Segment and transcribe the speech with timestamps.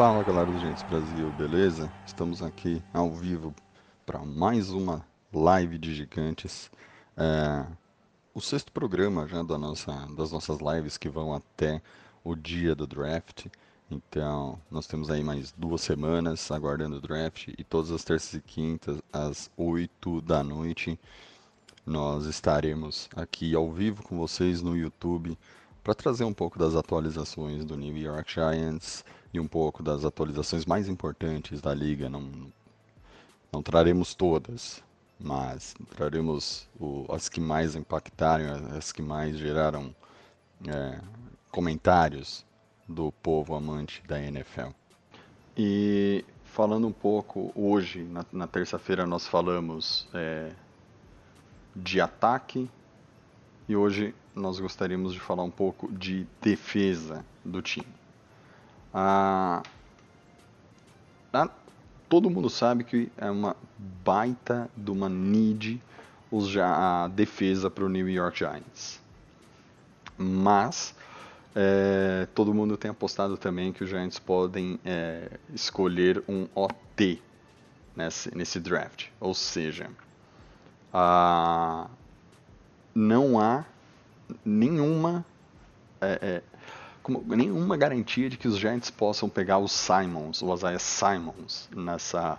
[0.00, 1.92] Fala galera do Gentes Brasil, beleza?
[2.06, 3.54] Estamos aqui ao vivo
[4.06, 6.70] para mais uma live de gigantes.
[7.14, 7.66] É,
[8.32, 11.82] o sexto programa já da nossa, das nossas lives que vão até
[12.24, 13.48] o dia do draft.
[13.90, 18.40] Então, nós temos aí mais duas semanas aguardando o draft e todas as terças e
[18.40, 20.98] quintas às 8 da noite
[21.84, 25.36] nós estaremos aqui ao vivo com vocês no YouTube
[25.84, 30.66] para trazer um pouco das atualizações do New York Giants e um pouco das atualizações
[30.66, 32.08] mais importantes da liga.
[32.08, 32.30] Não,
[33.52, 34.82] não traremos todas,
[35.18, 39.94] mas traremos o, as que mais impactaram, as que mais geraram
[40.66, 41.00] é,
[41.50, 42.44] comentários
[42.88, 44.70] do povo amante da NFL.
[45.56, 50.52] E falando um pouco, hoje, na, na terça-feira, nós falamos é,
[51.74, 52.68] de ataque
[53.68, 57.99] e hoje nós gostaríamos de falar um pouco de defesa do time.
[58.92, 59.62] Ah,
[62.08, 63.56] todo mundo sabe que é uma
[64.04, 65.80] baita de uma need
[66.30, 69.00] os a defesa para o New York Giants.
[70.18, 70.94] Mas
[71.54, 77.20] é, todo mundo tem apostado também que os Giants podem é, escolher um OT
[77.96, 79.06] nesse, nesse draft.
[79.18, 79.88] Ou seja,
[80.92, 81.88] ah,
[82.94, 83.64] não há
[84.44, 85.24] nenhuma
[86.00, 86.42] é, é,
[87.26, 92.38] nenhuma garantia de que os Giants possam pegar os Simons, o Isaiah Simons nessa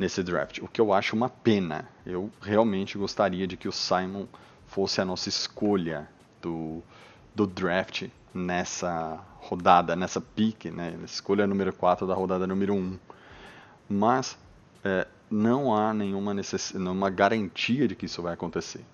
[0.00, 1.86] nesse draft, o que eu acho uma pena.
[2.06, 4.26] Eu realmente gostaria de que o Simon
[4.66, 6.08] fosse a nossa escolha
[6.40, 6.82] do,
[7.34, 12.98] do draft nessa rodada, nessa pique, né, escolha número 4 da rodada número 1.
[13.90, 14.38] Mas
[14.82, 16.72] é, não há nenhuma, necess...
[16.72, 18.84] nenhuma garantia de que isso vai acontecer.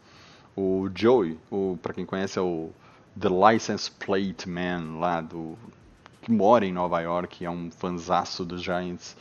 [0.56, 1.38] O Joey,
[1.82, 2.70] para quem conhece, é o
[3.18, 5.56] The License Plate Man lá do
[6.20, 9.16] que mora em Nova York, é um fanzaço dos Giants.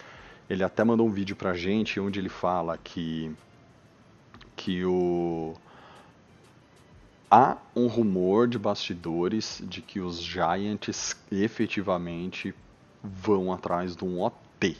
[0.49, 3.31] Ele até mandou um vídeo pra gente onde ele fala que
[4.55, 5.53] que o
[7.29, 12.53] há um rumor de bastidores de que os Giants efetivamente
[13.03, 14.77] vão atrás de um OT.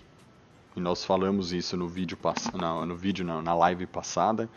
[0.76, 4.50] E nós falamos isso no vídeo passado, no vídeo não, na live passada,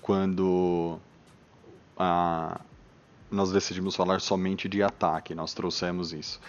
[0.00, 0.98] quando
[1.96, 2.60] ah,
[3.30, 6.40] nós decidimos falar somente de ataque, nós trouxemos isso.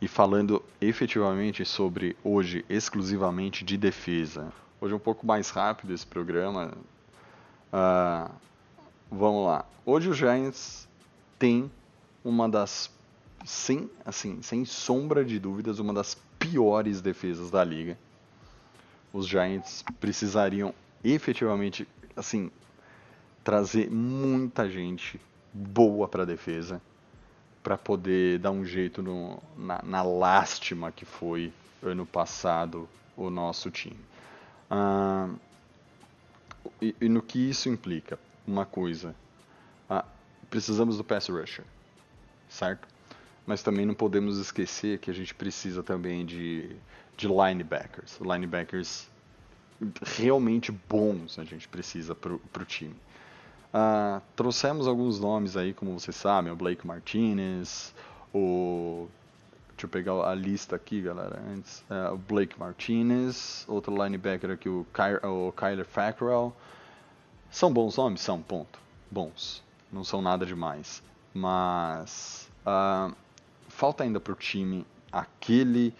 [0.00, 4.52] E falando efetivamente sobre hoje exclusivamente de defesa.
[4.80, 6.72] Hoje é um pouco mais rápido esse programa.
[7.72, 8.30] Ah,
[9.10, 9.64] vamos lá.
[9.86, 10.88] Hoje o Giants
[11.38, 11.70] tem
[12.24, 12.90] uma das,
[13.44, 17.98] sem, assim, sem sombra de dúvidas, uma das piores defesas da liga.
[19.12, 21.86] Os Giants precisariam efetivamente,
[22.16, 22.50] assim,
[23.42, 25.20] trazer muita gente
[25.54, 26.82] boa para a defesa
[27.62, 31.50] para poder dar um jeito no, na, na, lástima que foi
[31.82, 33.98] ano passado o nosso time.
[34.68, 35.30] Ah,
[36.82, 38.18] e, e, no que isso implica?
[38.46, 39.14] Uma coisa,
[39.88, 40.04] ah,
[40.50, 41.64] precisamos do pass rusher,
[42.50, 42.86] certo?
[43.46, 46.76] Mas também não podemos esquecer que a gente precisa também de,
[47.16, 49.08] de linebackers, linebackers
[50.02, 52.94] realmente bons a gente precisa para o time.
[53.74, 57.92] Uh, trouxemos alguns nomes aí, como vocês sabem, o Blake Martinez,
[58.32, 59.08] o.
[59.70, 61.80] Deixa eu pegar a lista aqui, galera, antes.
[61.90, 66.54] Uh, o Blake Martinez, outro linebacker aqui, o, Ky o Kyler Fackrell.
[67.50, 68.20] São bons nomes?
[68.20, 68.78] São, ponto.
[69.10, 69.64] Bons.
[69.92, 71.02] Não são nada demais.
[71.34, 72.48] Mas.
[72.64, 73.12] Uh,
[73.68, 75.92] falta ainda para o time aquele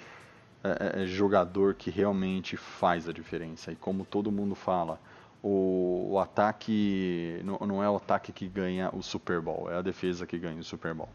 [0.62, 3.72] uh, jogador que realmente faz a diferença.
[3.72, 5.00] E como todo mundo fala
[5.44, 9.82] o, o ataque não, não, é o ataque que ganha o Super Bowl, é a
[9.82, 11.10] defesa que ganha o Super Bowl.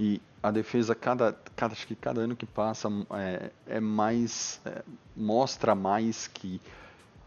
[0.00, 4.58] E a defesa, cada, cada, acho que cada ano que passa, é, é mais.
[4.64, 4.82] É,
[5.14, 6.60] mostra mais que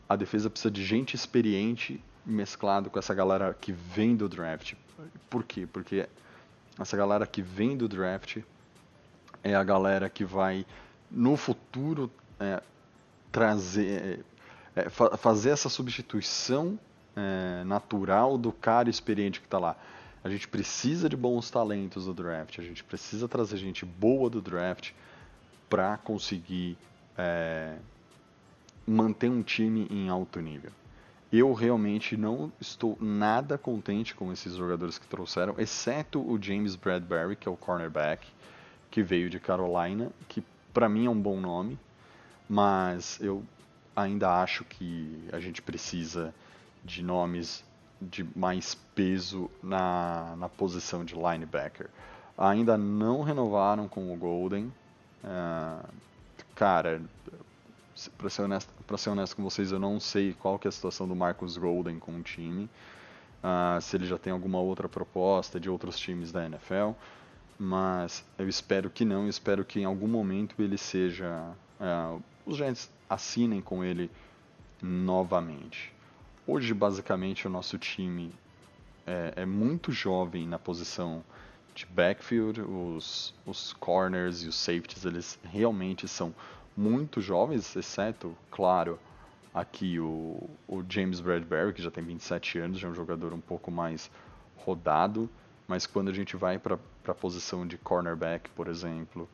[0.08, 4.74] a defesa precisa de gente experiente mesclado com essa galera que vem do draft.
[5.30, 5.68] Por quê?
[5.72, 6.10] Porque
[6.80, 8.38] essa galera que vem do draft
[9.44, 10.66] é a galera que vai,
[11.10, 12.62] no futuro, é,
[13.32, 14.26] trazer,
[14.80, 16.80] é, fa fazer essa substituição
[17.16, 19.76] é, natural do cara experiente que está lá.
[20.24, 24.42] A gente precisa de bons talentos do draft, a gente precisa trazer gente boa do
[24.42, 24.92] draft
[25.70, 26.78] para conseguir
[27.18, 27.76] é,
[28.86, 30.72] manter um time em alto nível.
[31.32, 37.36] Eu realmente não estou nada contente com esses jogadores que trouxeram, exceto o James Bradbury,
[37.36, 38.28] que é o cornerback,
[38.90, 40.44] que veio de Carolina, que
[40.74, 41.78] para mim é um bom nome,
[42.50, 43.44] mas eu
[44.02, 46.34] ainda acho que a gente precisa
[46.84, 47.64] de nomes
[48.02, 51.90] de mais peso na, na posição de linebacker.
[52.38, 54.72] Ainda não renovaram com o Golden.
[55.24, 55.86] Uh,
[56.56, 57.02] cara,
[58.18, 61.08] para ser, honesto, ser honesto com vocês, eu não sei qual que é a situação
[61.08, 62.70] do Marcus Golden com o time.
[63.44, 66.92] Uh, se ele já tem alguma outra proposta de outros times da NFL.
[67.58, 69.24] Mas eu espero que não.
[69.24, 71.52] Eu espero que em algum momento ele seja.
[71.78, 74.10] Uh, os Giants assinem com ele
[74.82, 75.94] novamente.
[76.46, 78.34] Hoje, basicamente, o nosso time
[79.06, 81.24] é, é muito jovem na posição
[81.74, 82.62] de backfield.
[82.62, 86.34] Os, os corners e os safeties, eles realmente são
[86.76, 88.98] muito jovens, exceto, claro,
[89.54, 93.42] aqui o, o James Bradbury, que já tem 27 anos, já é um jogador um
[93.42, 94.10] pouco mais
[94.56, 95.30] rodado,
[95.68, 99.28] mas quando a gente vai para a posição de cornerback, por exemplo,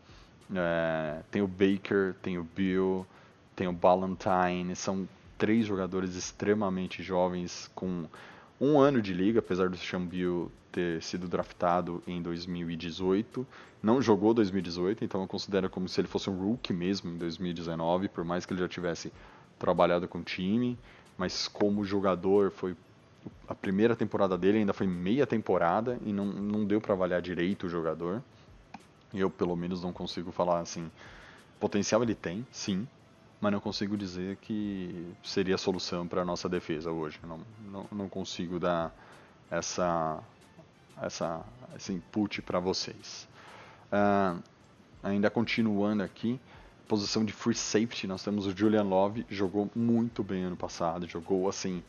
[0.54, 3.06] é, tem o Baker, tem o Bill,
[3.56, 5.07] tem o Ballantyne, são
[5.38, 8.06] três jogadores extremamente jovens com
[8.60, 13.46] um ano de liga, apesar do Bill ter sido draftado em 2018.
[13.81, 18.10] Não jogou 2018, então eu considero como se ele fosse um rookie mesmo em 2019,
[18.10, 19.12] por mais que ele já tivesse
[19.58, 20.78] trabalhado com o time,
[21.18, 22.75] mas como jogador foi
[23.48, 27.68] a primeira temporada dele ainda foi meia temporada e não, não deu para avaliar direito
[27.68, 28.22] o jogador.
[29.13, 30.92] Eu pelo menos não consigo falar assim,
[31.60, 32.88] potencial ele tem, sim,
[33.46, 37.20] mas não consigo dizer que seria a solução para a nossa defesa hoje.
[37.22, 37.40] Não,
[37.72, 38.92] não, não consigo dar
[39.52, 40.20] essa
[41.00, 41.46] essa,
[41.76, 43.28] esse input para vocês.
[43.92, 44.42] Uh,
[45.04, 46.40] ainda continuando aqui,
[46.88, 51.48] posição de free safety, nós temos o Julian Love, jogou muito bem ano passado, jogou
[51.48, 51.84] assim,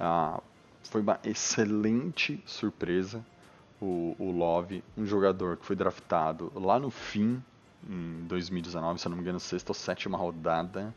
[0.00, 0.42] uh,
[0.82, 3.24] foi uma excelente surpresa
[3.80, 7.40] o, o Love, um jogador que foi draftado lá no fim,
[7.88, 10.94] em 2019, se eu não me engano, sexta ou sétima rodada.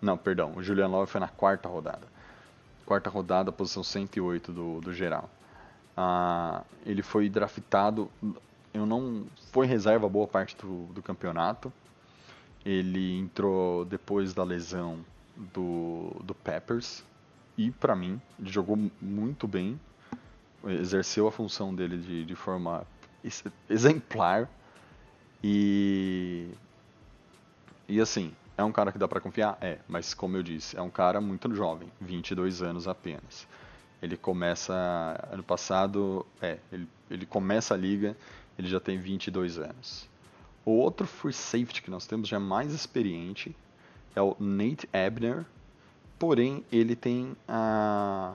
[0.00, 2.06] Não, perdão, o Julian Love foi na quarta rodada.
[2.86, 5.28] Quarta rodada, posição 108 do, do geral.
[5.96, 8.10] Ah, ele foi draftado,
[8.72, 11.72] eu não foi reserva boa parte do, do campeonato.
[12.64, 15.04] Ele entrou depois da lesão
[15.36, 17.04] do, do Peppers
[17.56, 19.80] e para mim ele jogou muito bem,
[20.66, 22.86] exerceu a função dele de, de forma
[23.68, 24.48] exemplar
[25.42, 26.48] e
[27.88, 30.82] e assim é um cara que dá para confiar, é, mas como eu disse é
[30.82, 33.48] um cara muito jovem, 22 anos apenas.
[34.02, 34.74] Ele começa
[35.30, 38.16] ano passado, é, ele, ele começa a liga,
[38.58, 40.08] ele já tem 22 anos.
[40.64, 43.56] O outro free safety que nós temos já mais experiente
[44.14, 45.44] é o Nate Abner,
[46.18, 48.34] porém ele tem a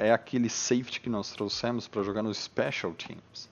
[0.00, 3.50] é aquele safety que nós trouxemos para jogar nos special teams.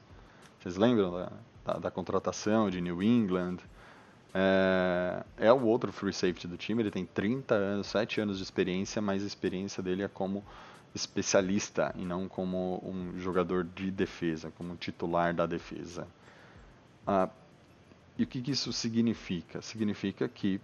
[0.59, 1.31] Vocês lembram da,
[1.75, 3.59] da, contratação de New England?
[4.35, 8.43] É, é, o outro free safety do time, ele tem 30 anos, 7 anos de
[8.43, 10.45] experiência, mas a experiência dele é como
[10.95, 16.07] especialista e não como um jogador de defesa, como titular da defesa.
[17.07, 17.29] Ah,
[18.17, 19.63] e o que, que isso significa?
[19.63, 20.61] Significa que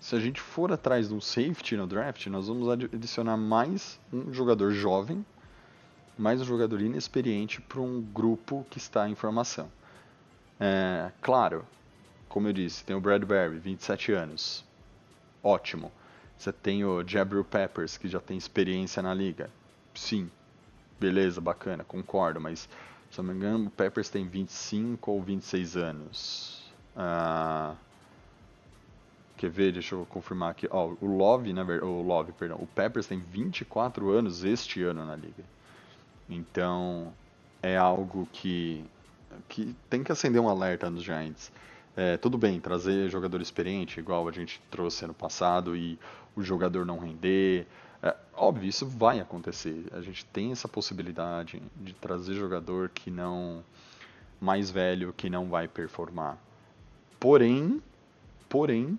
[0.00, 4.32] se a gente for atrás de um safety no draft, nós vamos adicionar mais um
[4.32, 5.24] jogador jovem,
[6.18, 9.70] mais um jogador inexperiente para um grupo que está em formação.
[10.60, 11.66] É, claro,
[12.28, 14.64] como eu disse, tem o Bradbury, 27 anos.
[15.42, 15.92] Ótimo.
[16.38, 19.50] Você tem o Jabril Peppers, que já tem experiência na liga.
[19.94, 20.30] Sim,
[20.98, 22.68] beleza, bacana, concordo, mas
[23.10, 26.62] se não me engano, o Peppers tem 25 ou 26 anos.
[26.96, 27.76] Ah,
[29.36, 29.72] quer ver?
[29.72, 30.66] Deixa eu confirmar aqui.
[30.70, 35.04] Oh, o Love, na verdade, o Love, perdão, o Peppers tem 24 anos este ano
[35.04, 35.44] na liga.
[36.28, 37.12] Então,
[37.62, 38.84] é algo que,
[39.48, 41.52] que tem que acender um alerta nos Giants.
[41.96, 45.98] É, tudo bem, trazer jogador experiente, igual a gente trouxe ano passado, e
[46.34, 47.66] o jogador não render.
[48.02, 49.86] É, óbvio, isso vai acontecer.
[49.92, 53.64] A gente tem essa possibilidade de trazer jogador que não.
[54.40, 56.36] mais velho, que não vai performar.
[57.18, 57.80] Porém,
[58.48, 58.98] porém,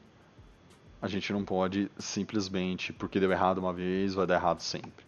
[1.01, 5.04] a gente não pode simplesmente, porque deu errado uma vez, vai dar errado sempre.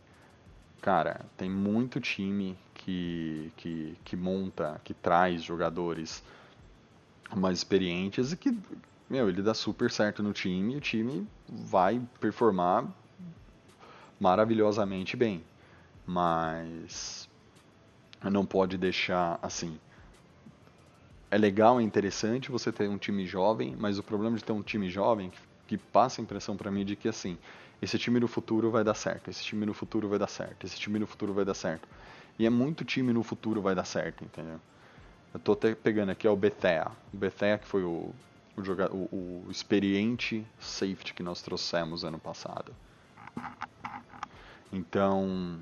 [0.81, 6.23] Cara, tem muito time que, que, que monta, que traz jogadores
[7.35, 8.57] mais experientes e que,
[9.09, 12.85] meu, ele dá super certo no time e o time vai performar
[14.19, 15.43] maravilhosamente bem.
[16.05, 17.27] Mas
[18.23, 19.77] não pode deixar assim.
[21.29, 24.61] É legal, é interessante você ter um time jovem, mas o problema de ter um
[24.61, 25.31] time jovem
[25.67, 27.37] que passa a impressão para mim de que assim,
[27.81, 30.77] esse time no futuro vai dar certo, esse time no futuro vai dar certo, esse
[30.77, 31.87] time no futuro vai dar certo.
[32.39, 34.59] E é muito time no futuro vai dar certo, entendeu?
[35.33, 36.91] Eu tô até pegando aqui é o Bethea.
[37.13, 38.13] O Bethea que foi o,
[38.55, 42.73] o, joga, o, o experiente safety que nós trouxemos ano passado.
[44.71, 45.59] Então,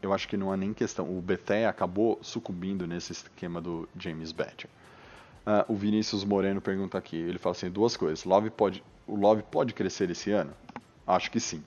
[0.00, 1.06] eu acho que não há nem questão.
[1.06, 4.68] O Bethea acabou sucumbindo nesse esquema do James Badger.
[5.44, 8.24] Uh, o Vinícius Moreno pergunta aqui, ele fala assim, duas coisas.
[8.24, 10.52] Love pode, o Love pode crescer esse ano?
[11.06, 11.62] Acho que sim.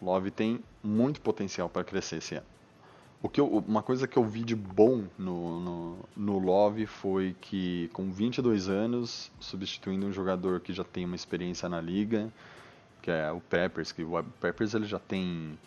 [0.00, 2.46] Love tem muito potencial para crescer esse ano.
[3.20, 7.34] O que eu, uma coisa que eu vi de bom no, no, no, Love foi
[7.40, 12.32] que, com 22 anos, substituindo um jogador que já tem uma experiência na liga,
[13.02, 15.58] que é o Peppers, que o Peppers ele já tem.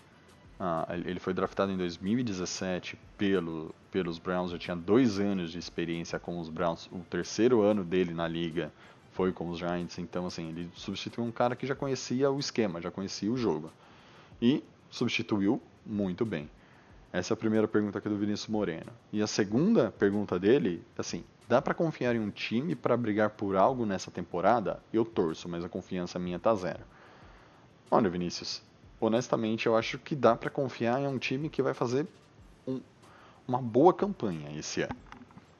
[0.57, 6.17] Ah, ele foi draftado em 2017 pelo, pelos Browns, já tinha dois anos de experiência
[6.19, 6.87] com os Browns.
[6.89, 8.71] O terceiro ano dele na liga
[9.11, 12.81] foi com os Giants, então assim, ele substituiu um cara que já conhecia o esquema,
[12.81, 13.71] já conhecia o jogo.
[14.41, 16.49] E substituiu muito bem.
[17.13, 18.91] Essa é a primeira pergunta aqui do Vinícius Moreno.
[19.11, 23.57] E a segunda pergunta dele, assim, dá para confiar em um time para brigar por
[23.57, 24.81] algo nessa temporada?
[24.93, 26.83] Eu torço, mas a confiança minha tá zero.
[27.89, 28.63] Olha, Vinícius,
[28.99, 32.07] honestamente eu acho que dá para confiar em um time que vai fazer
[32.65, 32.79] um,
[33.45, 34.95] uma boa campanha esse ano.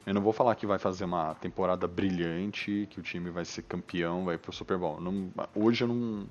[0.06, 3.62] Eu não vou falar que vai fazer uma temporada brilhante, que o time vai ser
[3.64, 5.00] campeão, vai pro Super Bowl.
[5.00, 6.28] Não, hoje eu não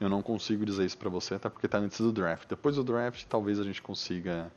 [0.00, 2.48] eu não consigo dizer isso para você, até porque está antes do draft.
[2.48, 4.50] Depois do draft, talvez a gente consiga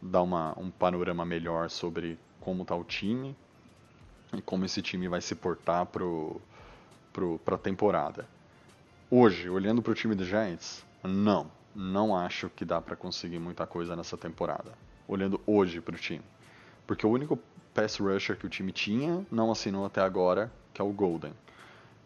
[0.00, 3.36] dar uma, um panorama melhor sobre como está o time
[4.32, 6.40] e como esse time vai se portar pro,
[7.12, 8.26] pro, a temporada.
[9.10, 13.66] Hoje, olhando para o time dos Giants, não, não acho que dá para conseguir muita
[13.66, 14.72] coisa nessa temporada.
[15.06, 16.24] Olhando hoje para o time.
[16.86, 17.38] Porque o único
[17.74, 21.32] pass rusher que o time tinha não assinou até agora, que é o Golden.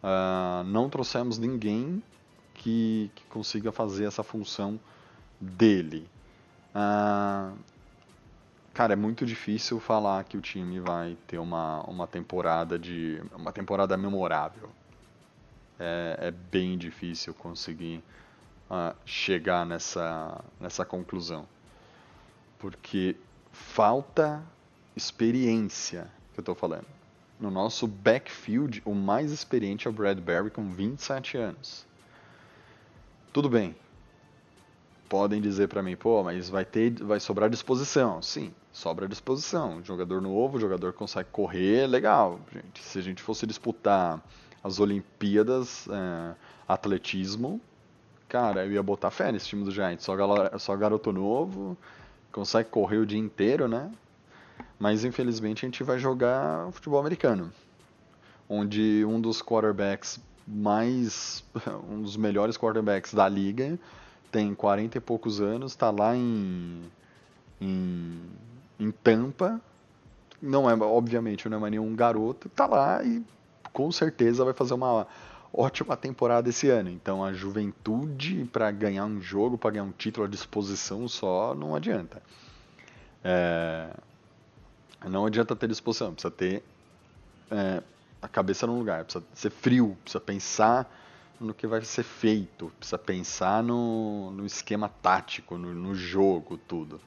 [0.03, 2.03] Uh, não trouxemos ninguém
[2.55, 4.79] que, que consiga fazer essa função
[5.39, 6.07] dele.
[6.73, 7.53] Ah,
[8.73, 13.51] cara, é muito difícil falar que o time vai ter uma, uma temporada de uma
[13.51, 14.69] temporada memorável.
[15.79, 18.03] É, é bem difícil conseguir
[18.69, 21.47] uh, chegar nessa, nessa conclusão.
[22.59, 23.15] Porque
[23.51, 24.43] falta
[25.01, 26.85] experiência que eu estou falando.
[27.39, 31.85] No nosso backfield, o mais experiente é o Bradbury com 27 anos.
[33.33, 33.75] Tudo bem.
[35.09, 38.21] Podem dizer para mim, pô, mas vai ter, vai sobrar disposição.
[38.21, 39.83] Sim, sobra disposição.
[39.83, 42.83] Jogador novo, jogador consegue correr, legal, gente.
[42.83, 44.21] Se a gente fosse disputar
[44.63, 46.35] as Olimpíadas, é,
[46.67, 47.59] atletismo,
[48.29, 50.05] cara, eu ia botar fé nesse time do Giants.
[50.05, 50.15] Só,
[50.59, 51.75] só garoto novo,
[52.31, 53.91] consegue correr o dia inteiro, né?
[54.81, 57.53] Mas infelizmente a gente vai jogar futebol americano,
[58.49, 61.43] onde um dos quarterbacks mais
[61.87, 63.77] um dos melhores quarterbacks da liga,
[64.31, 66.81] tem 40 e poucos anos, está lá em,
[67.61, 68.21] em,
[68.79, 69.61] em Tampa,
[70.41, 73.23] não é obviamente não é mais nenhum garoto, está lá e
[73.71, 75.05] com certeza vai fazer uma
[75.53, 76.89] ótima temporada esse ano.
[76.89, 81.75] Então a juventude para ganhar um jogo, para ganhar um título à disposição só não
[81.75, 82.19] adianta.
[83.23, 83.91] É,
[85.09, 86.63] não adianta ter disposição, precisa ter
[87.49, 87.81] é,
[88.21, 90.89] a cabeça no lugar, precisa ser frio, precisa pensar
[91.39, 97.01] no que vai ser feito, precisa pensar no, no esquema tático, no, no jogo, tudo.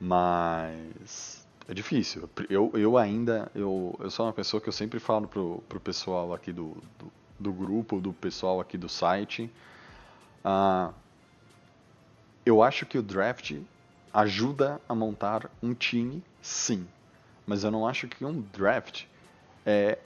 [0.00, 2.30] Mas é difícil.
[2.48, 6.32] Eu, eu ainda, eu, eu sou uma pessoa que eu sempre falo pro, pro pessoal
[6.32, 9.50] aqui do, do, do grupo, do pessoal aqui do site.
[10.44, 10.94] Uh,
[12.46, 13.56] eu acho que o draft
[14.12, 16.86] ajuda a montar um time, sim.
[17.50, 19.06] Mas eu não acho que um draft
[19.66, 19.98] é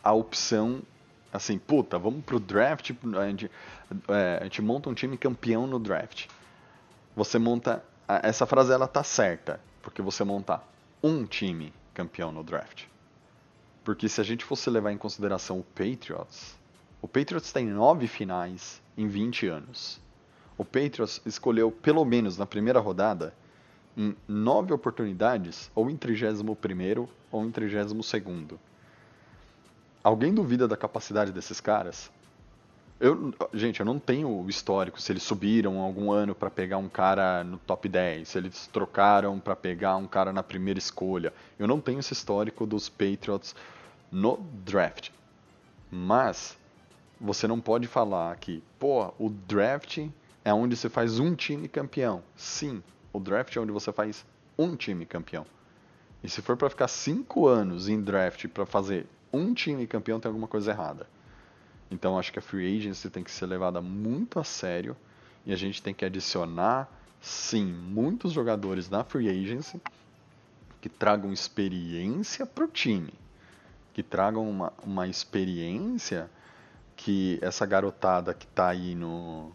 [0.00, 0.80] a opção
[1.32, 3.50] assim, puta, vamos pro draft, a gente,
[4.06, 6.28] é, a gente monta um time campeão no draft.
[7.16, 7.84] Você monta,
[8.22, 10.62] essa frase ela tá certa, porque você monta
[11.02, 12.84] um time campeão no draft.
[13.82, 16.56] Porque se a gente fosse levar em consideração o Patriots,
[17.02, 20.00] o Patriots tem nove finais em 20 anos.
[20.56, 23.34] O Patriots escolheu, pelo menos na primeira rodada,
[23.96, 28.58] em nove oportunidades, ou em 31 ou em 32 segundo.
[30.02, 32.10] Alguém duvida da capacidade desses caras?
[33.00, 36.88] Eu, gente, eu não tenho o histórico se eles subiram algum ano para pegar um
[36.88, 41.32] cara no top 10, se eles trocaram para pegar um cara na primeira escolha.
[41.58, 43.54] Eu não tenho esse histórico dos Patriots
[44.12, 45.10] no draft.
[45.90, 46.56] Mas
[47.20, 50.06] você não pode falar que, pô, o draft
[50.44, 52.22] é onde você faz um time campeão.
[52.36, 52.82] Sim,
[53.14, 54.26] o draft é onde você faz
[54.58, 55.46] um time campeão.
[56.22, 60.28] E se for para ficar cinco anos em draft para fazer um time campeão tem
[60.28, 61.06] alguma coisa errada.
[61.90, 64.96] Então acho que a free agency tem que ser levada muito a sério
[65.46, 66.90] e a gente tem que adicionar,
[67.20, 69.80] sim, muitos jogadores na free agency
[70.80, 73.14] que tragam experiência para o time,
[73.92, 76.28] que tragam uma, uma experiência
[76.96, 79.52] que essa garotada que está aí no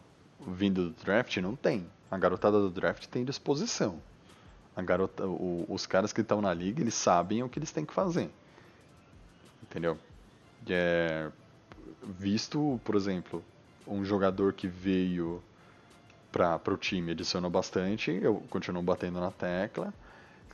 [0.47, 1.85] vindo do draft não tem.
[2.11, 3.99] A garotada do draft tem disposição.
[4.75, 7.85] A garota, o, os caras que estão na liga, eles sabem o que eles têm
[7.85, 8.29] que fazer.
[9.63, 9.97] Entendeu?
[10.67, 11.29] É,
[12.03, 13.43] visto, por exemplo,
[13.87, 15.41] um jogador que veio
[16.31, 19.93] para o time adicionou bastante, eu continuo batendo na tecla,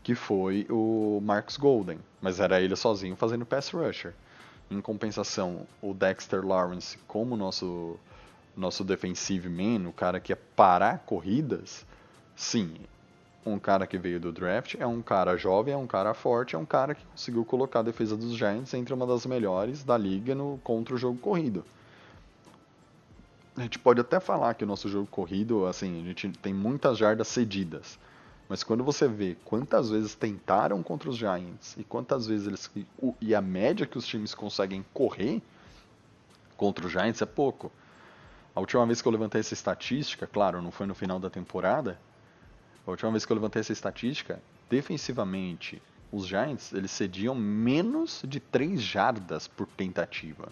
[0.01, 4.13] que foi o Marcus Golden, mas era ele sozinho fazendo pass rusher.
[4.69, 7.99] Em compensação, o Dexter Lawrence, como nosso
[8.55, 11.85] nosso defensive man, o cara que ia parar corridas,
[12.35, 12.75] sim,
[13.45, 16.57] um cara que veio do draft é um cara jovem, é um cara forte, é
[16.57, 20.33] um cara que conseguiu colocar a defesa dos Giants entre uma das melhores da liga
[20.33, 21.63] no contra o jogo corrido.
[23.55, 26.97] A gente pode até falar que o nosso jogo corrido, assim, a gente tem muitas
[26.97, 27.97] jardas cedidas.
[28.49, 32.69] Mas quando você vê quantas vezes tentaram contra os Giants e quantas vezes eles
[33.21, 35.41] e a média que os times conseguem correr
[36.57, 37.71] contra os Giants é pouco.
[38.55, 41.99] A última vez que eu levantei essa estatística, claro, não foi no final da temporada.
[42.87, 48.39] A última vez que eu levantei essa estatística, defensivamente, os Giants eles cediam menos de
[48.39, 50.47] 3 jardas por tentativa.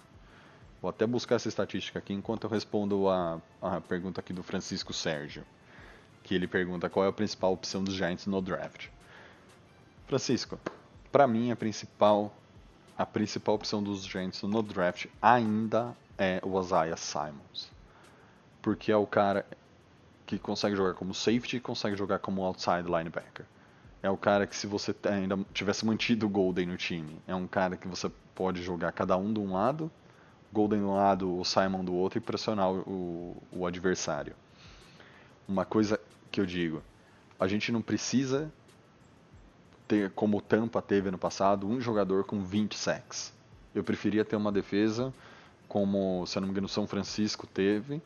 [0.82, 4.92] Vou até buscar essa estatística aqui enquanto eu respondo a, a pergunta aqui do Francisco
[4.92, 5.46] Sérgio.
[6.24, 8.88] Que ele pergunta qual é a principal opção dos Giants no draft.
[10.08, 10.60] Francisco,
[11.10, 12.36] para mim a principal
[12.98, 17.73] a principal opção dos Giants no draft ainda é o Isaiah Simons.
[18.64, 19.46] Porque é o cara
[20.26, 23.46] que consegue jogar como safety e consegue jogar como outside linebacker.
[24.02, 27.46] É o cara que se você ainda tivesse mantido o Golden no time, é um
[27.46, 29.92] cara que você pode jogar cada um de um lado
[30.54, 34.36] Golden de um lado, o Simon do outro e pressionar o, o adversário.
[35.48, 36.00] Uma coisa
[36.32, 36.84] que eu digo,
[37.40, 38.52] a gente não precisa
[39.88, 43.34] ter, como o Tampa teve no passado, um jogador com 20 sacks.
[43.74, 45.12] Eu preferia ter uma defesa
[45.68, 48.00] como, se eu não me engano, São Francisco teve,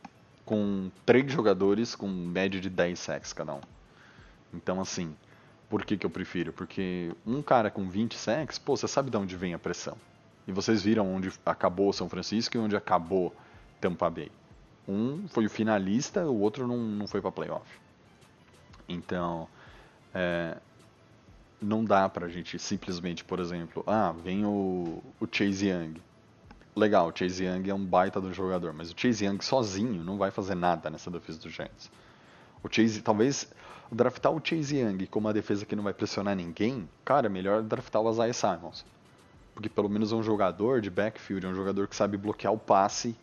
[0.48, 3.60] com três jogadores com média de 10 sacks cada um.
[4.54, 5.14] Então, assim,
[5.68, 6.54] por que, que eu prefiro?
[6.54, 9.94] Porque um cara com 20 sacks, pô, você sabe de onde vem a pressão.
[10.46, 13.36] E vocês viram onde acabou São Francisco e onde acabou
[13.78, 14.32] Tampa Bay.
[14.88, 17.78] Um foi o finalista, o outro não, não foi para playoff.
[18.88, 19.46] Então,
[20.14, 20.56] é,
[21.60, 26.00] não dá para a gente simplesmente, por exemplo, ah, vem o, o Chase Young.
[26.78, 30.16] Legal, o Chase Young é um baita do jogador, mas o Chase Young sozinho não
[30.16, 31.90] vai fazer nada nessa defesa do Giants.
[32.62, 33.52] O Chase, talvez,
[33.90, 37.62] draftar o Chase Young com uma defesa que não vai pressionar ninguém, cara, é melhor
[37.62, 38.84] draftar o Isaiah Simons
[39.58, 42.58] porque pelo menos é um jogador de backfield, é um jogador que sabe bloquear o
[42.58, 43.16] passe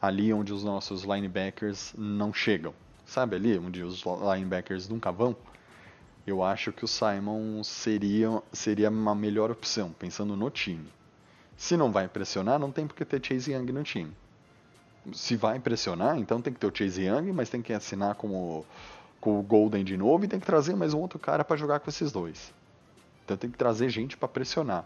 [0.00, 2.72] ali onde os nossos linebackers não chegam.
[3.04, 5.36] Sabe ali onde os linebackers nunca vão?
[6.26, 10.88] Eu acho que o Simon seria, seria uma melhor opção, pensando no time.
[11.56, 14.12] Se não vai pressionar, não tem porque ter Chase Young no time.
[15.12, 18.28] Se vai pressionar, então tem que ter o Chase Young, mas tem que assinar com
[18.28, 18.66] o,
[19.20, 21.80] com o Golden de novo e tem que trazer mais um outro cara para jogar
[21.80, 22.52] com esses dois.
[23.24, 24.84] Então tem que trazer gente para pressionar.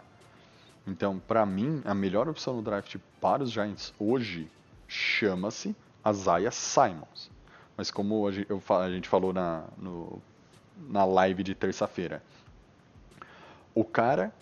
[0.87, 4.49] Então, para mim, a melhor opção no draft para os Giants hoje
[4.87, 5.75] chama-se
[6.09, 7.31] Isaiah Simons.
[7.77, 10.23] Mas como a gente falou na, no,
[10.89, 12.23] na live de terça-feira,
[13.75, 14.33] o cara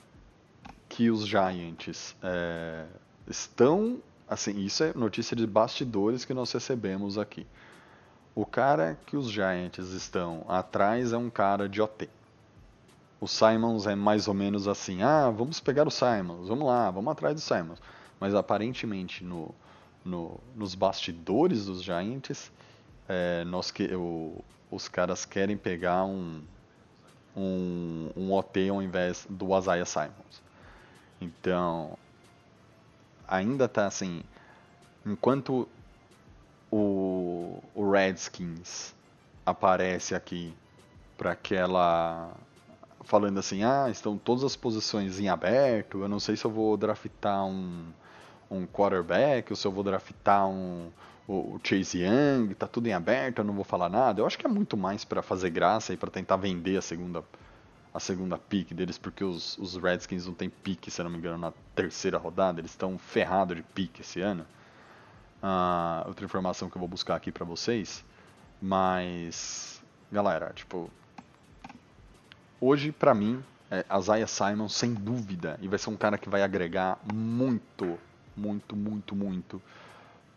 [0.94, 2.86] que os Giants é,
[3.26, 4.00] estão.
[4.28, 7.44] Assim, isso é notícia de bastidores que nós recebemos aqui.
[8.32, 12.08] O cara que os Giants estão atrás é um cara de OT.
[13.20, 17.10] O Simons é mais ou menos assim: ah, vamos pegar o Simons, vamos lá, vamos
[17.10, 17.80] atrás do Simons.
[18.20, 19.52] Mas aparentemente no,
[20.04, 22.52] no, nos bastidores dos Giants,
[23.08, 26.40] é, nós que, o, os caras querem pegar um,
[27.36, 30.43] um, um OT ao invés do Isaiah Simons.
[31.24, 31.96] Então,
[33.26, 34.22] ainda tá assim,
[35.06, 35.66] enquanto
[36.70, 38.94] o, o Redskins
[39.44, 40.54] aparece aqui
[41.16, 42.30] para aquela
[43.04, 46.74] falando assim, ah, estão todas as posições em aberto, eu não sei se eu vou
[46.76, 47.92] draftar um,
[48.50, 50.90] um quarterback, ou se eu vou draftar um,
[51.28, 54.20] o, Chase Young, tá tudo em aberto, eu não vou falar nada.
[54.20, 57.22] Eu acho que é muito mais para fazer graça e para tentar vender a segunda
[57.94, 61.38] a segunda pick deles, porque os, os Redskins não tem pique, se não me engano,
[61.38, 64.44] na terceira rodada, eles estão ferrados de pique esse ano.
[65.40, 68.04] Ah, outra informação que eu vou buscar aqui para vocês,
[68.60, 69.80] mas
[70.10, 70.90] galera, tipo,
[72.60, 76.42] hoje, para mim, é, Isaiah Simon, sem dúvida, e vai ser um cara que vai
[76.42, 77.96] agregar muito,
[78.36, 79.62] muito, muito, muito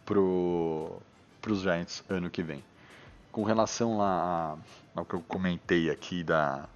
[0.05, 1.01] pro,
[1.41, 2.63] pros Giants ano que vem.
[3.31, 4.57] Com relação lá
[4.95, 6.67] ao que eu comentei aqui da,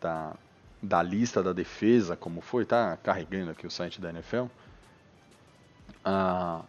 [0.00, 0.34] da,
[0.82, 4.46] da lista da defesa, como foi, tá carregando aqui o site da NFL.
[6.04, 6.62] A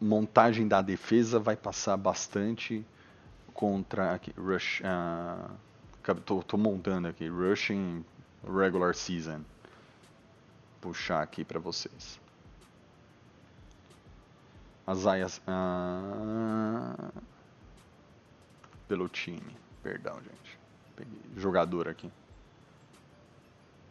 [0.00, 2.84] montagem da defesa vai passar bastante
[3.54, 8.04] contra aqui, rush, uh, tô, tô montando aqui rushing
[8.44, 9.42] regular season.
[10.80, 12.20] Puxar aqui para vocês.
[14.86, 17.12] As aias uh,
[18.86, 20.57] pelo time, perdão, gente.
[21.36, 22.10] Jogador aqui.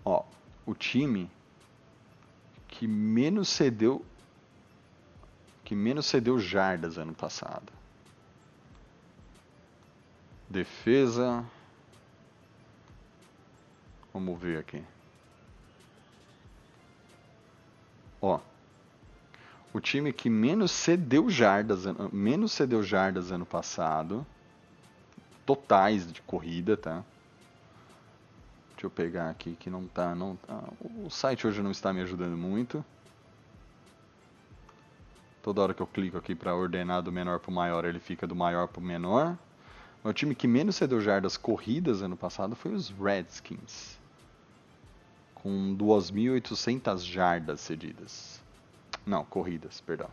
[0.04, 0.24] Ó,
[0.66, 1.30] o time
[2.68, 4.06] que menos cedeu
[5.68, 7.74] que menos cedeu jardas ano passado.
[10.50, 11.44] Defesa.
[14.14, 14.82] Vamos ver aqui.
[18.22, 18.40] Ó.
[19.74, 24.26] O time que menos cedeu jardas, menos cedeu jardas ano passado,
[25.48, 27.04] totais de corrida, tá?
[28.72, 30.62] Deixa eu pegar aqui que não tá, não tá.
[31.04, 32.84] O site hoje não está me ajudando muito.
[35.42, 38.28] Toda hora que eu clico aqui para ordenar do menor para o maior, ele fica
[38.28, 39.38] do maior para o menor.
[40.04, 43.98] O time que menos cedeu jardas corridas ano passado foi os Redskins.
[45.34, 48.42] Com 2.800 jardas cedidas.
[49.06, 50.10] Não, corridas, perdão.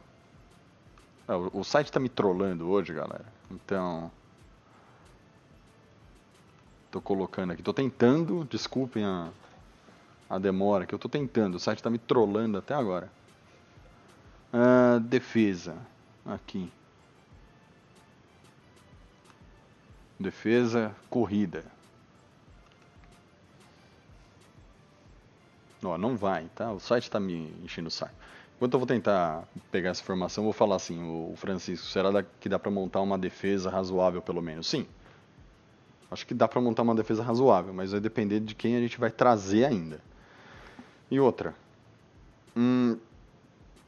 [1.27, 3.27] É, o, site está me trollando hoje, galera.
[3.51, 4.11] Então,
[6.94, 7.61] Estou colocando aqui.
[7.61, 9.28] Estou tentando, desculpem a,
[10.30, 11.57] a demora, que eu estou tentando.
[11.57, 13.11] O site está me trollando até agora.
[14.52, 15.76] Uh, defesa.
[16.24, 16.70] Aqui.
[20.20, 21.64] Defesa, corrida.
[25.83, 26.70] Ó, não vai, tá?
[26.70, 28.14] O site está me enchendo o saco.
[28.54, 32.57] Enquanto eu vou tentar pegar essa informação, vou falar assim, o Francisco, será que dá
[32.57, 34.68] para montar uma defesa razoável pelo menos?
[34.68, 34.87] Sim.
[36.14, 39.00] Acho que dá para montar uma defesa razoável, mas vai depender de quem a gente
[39.00, 40.00] vai trazer ainda.
[41.11, 41.57] E outra,
[42.57, 42.96] hum,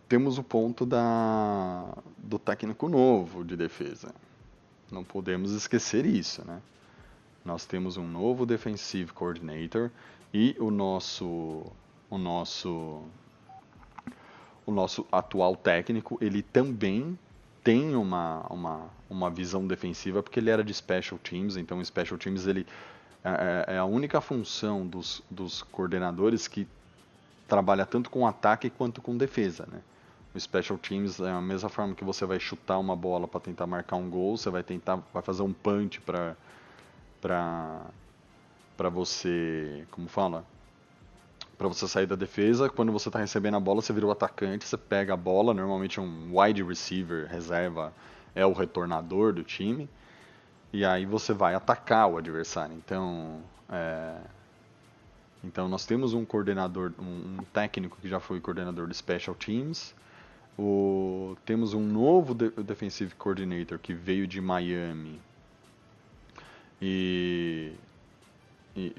[0.08, 1.86] temos o ponto da,
[2.18, 4.12] do técnico novo de defesa.
[4.90, 6.60] Não podemos esquecer isso, né?
[7.44, 9.88] Nós temos um novo defensive coordinator
[10.34, 11.64] e o nosso
[12.10, 13.02] o nosso
[14.66, 17.16] o nosso atual técnico, ele também
[17.66, 22.16] tem uma, uma, uma visão defensiva porque ele era de special teams, então o special
[22.16, 22.64] teams ele
[23.24, 26.64] é, é, é a única função dos, dos coordenadores que
[27.48, 29.80] trabalha tanto com ataque quanto com defesa, né?
[30.32, 33.66] O special teams é a mesma forma que você vai chutar uma bola para tentar
[33.66, 36.36] marcar um gol, você vai tentar vai fazer um punch para
[37.20, 37.80] para
[38.76, 40.44] para você, como fala?
[41.56, 42.68] Para você sair da defesa.
[42.68, 45.54] Quando você está recebendo a bola, você vira o atacante, você pega a bola.
[45.54, 47.92] Normalmente um wide receiver reserva
[48.34, 49.88] é o retornador do time.
[50.72, 52.76] E aí você vai atacar o adversário.
[52.76, 53.40] Então,
[53.70, 54.16] é...
[55.42, 59.94] então nós temos um coordenador, um, um, técnico que já foi coordenador de special teams.
[60.58, 61.36] O...
[61.46, 65.20] Temos um novo de defensive coordinator que veio de Miami.
[66.82, 67.72] E,
[68.76, 68.94] e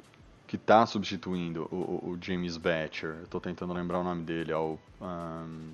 [0.48, 3.18] que está substituindo o, o, James Batcher.
[3.24, 4.54] Estou tentando lembrar o nome dele.
[4.54, 5.72] É o, um,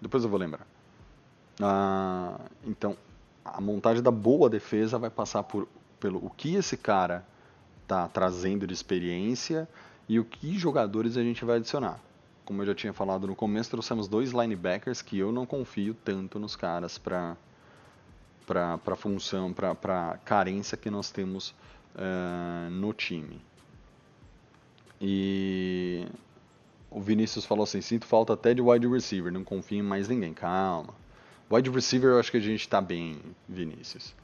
[0.00, 0.66] depois eu vou lembrar.
[1.60, 2.96] Uh, então,
[3.44, 5.68] a montagem da boa defesa vai passar por,
[6.00, 7.24] pelo o que esse cara
[7.82, 9.68] está trazendo de experiência
[10.08, 12.00] e o que jogadores a gente vai adicionar.
[12.44, 16.38] Como eu já tinha falado no começo, trouxemos dois linebackers que eu não confio tanto
[16.38, 17.36] nos caras para
[18.46, 21.54] para função, para carência que nós temos
[21.94, 23.40] uh, no time.
[25.00, 26.06] E
[26.90, 30.32] o Vinícius falou assim: sinto falta até de wide receiver, não confio em mais ninguém.
[30.32, 30.94] Calma.
[31.50, 34.14] Wide receiver eu acho que a gente está bem, Vinícius.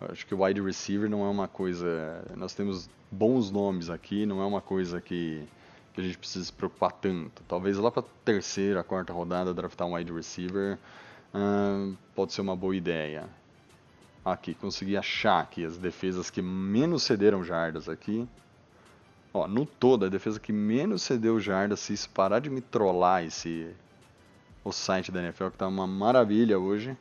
[0.00, 2.24] Eu acho que wide receiver não é uma coisa.
[2.36, 5.46] Nós temos bons nomes aqui, não é uma coisa que,
[5.94, 7.42] que a gente precisa se preocupar tanto.
[7.46, 10.78] Talvez lá para terceira, quarta rodada draftar um wide receiver
[11.34, 13.28] uh, pode ser uma boa ideia
[14.32, 18.28] aqui, consegui achar aqui as defesas que menos cederam jardas aqui.
[19.32, 23.24] Ó, no todo, a defesa que menos cedeu jardas, se isso parar de me trollar
[23.24, 23.74] esse
[24.64, 26.96] o site da NFL, que tá uma maravilha hoje.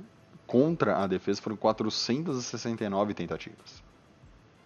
[0.52, 3.82] contra a defesa foram 469 tentativas.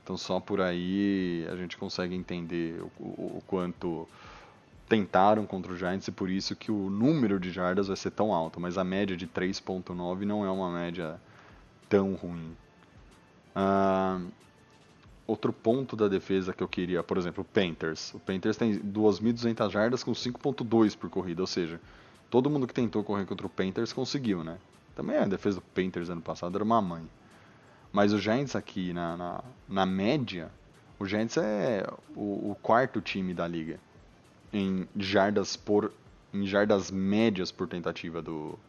[0.03, 4.07] Então só por aí a gente consegue entender o, o, o, quanto
[4.89, 8.33] tentaram contra o Giants e por isso que o número de jardas vai ser tão
[8.33, 11.21] alto, mas a média de 3.9 não é uma média
[11.87, 12.57] tão ruim.
[13.55, 14.27] Uh,
[15.27, 18.13] outro ponto da defesa que eu queria, por exemplo, o Panthers.
[18.13, 21.79] O Panthers tem 2.200 jardas com 5.2 por corrida, ou seja,
[22.29, 24.57] todo mundo que tentou correr contra o Panthers conseguiu, né?
[24.95, 27.03] Também a defesa do Panthers ano passado era uma mãe.
[27.91, 30.51] Mas o Giants aqui, na, na, na média,
[30.99, 31.85] o Giants é
[32.15, 33.79] o, o, quarto time da liga
[34.53, 35.91] em jardas por
[36.33, 38.59] em jardas médias por tentativa do,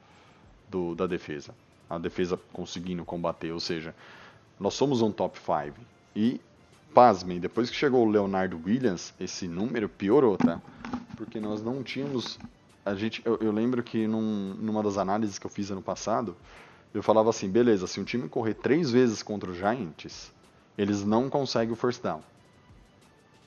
[0.68, 1.54] do da defesa.
[1.90, 3.94] A defesa conseguindo combater, ou seja,
[4.58, 5.78] nós somos um top 5.
[6.14, 6.40] E
[6.94, 10.60] pasmem, depois que chegou o Leonardo Williams, esse número piorou, tá?
[11.16, 12.38] Porque nós não tínhamos
[12.86, 16.36] a gente, eu, eu lembro que num, numa das análises que eu fiz ano passado,
[16.94, 20.32] eu falava assim, beleza, se um time correr três vezes contra os Giants,
[20.78, 22.20] eles não conseguem o first down.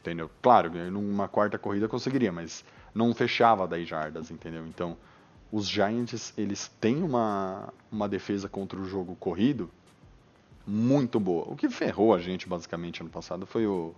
[0.02, 0.30] Entendeu?
[0.41, 4.67] Claro, numa quarta corrida conseguiria, mas não fechava 10 jardas, entendeu?
[4.67, 4.97] Então,
[5.49, 9.71] os Giants, eles têm uma, uma defesa contra o jogo corrido
[10.69, 11.45] muito boa.
[11.51, 13.93] O que ferrou a gente, basicamente, ano passado foi o,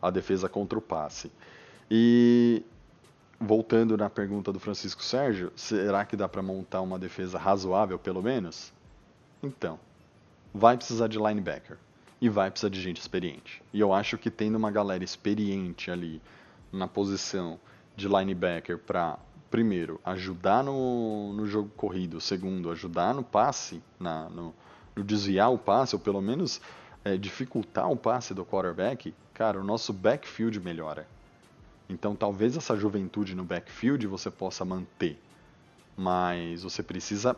[0.00, 1.32] a defesa contra o passe.
[1.90, 2.62] E
[3.40, 8.22] voltando na pergunta do Francisco Sérgio, será que dá para montar uma defesa razoável, pelo
[8.22, 8.72] menos?
[9.42, 9.80] Então,
[10.54, 11.78] vai precisar de linebacker
[12.20, 13.62] e vai precisar de gente experiente.
[13.72, 16.22] E eu acho que tendo uma galera experiente ali
[16.70, 17.58] na posição
[17.96, 19.18] de linebacker para,
[19.50, 24.54] primeiro, ajudar no, no jogo corrido, segundo, ajudar no passe, na, no,
[24.96, 26.60] desviar o passe, ou pelo menos
[27.04, 31.06] é, dificultar o passe do quarterback, cara, o nosso backfield melhora.
[31.88, 35.18] Então talvez essa juventude no backfield você possa manter,
[35.96, 37.36] mas você precisa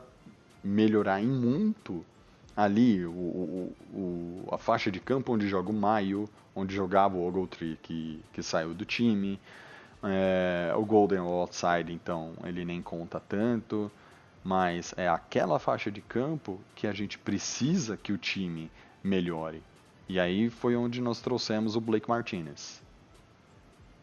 [0.62, 2.04] melhorar em muito
[2.56, 7.26] ali o, o, o, a faixa de campo onde joga o Maio, onde jogava o
[7.26, 9.40] Ogletree que, que saiu do time.
[10.02, 13.90] É, o Golden outside, então, ele nem conta tanto,
[14.44, 18.70] mas é aquela faixa de campo que a gente precisa que o time
[19.02, 19.62] melhore.
[20.06, 22.82] E aí foi onde nós trouxemos o Blake Martinez.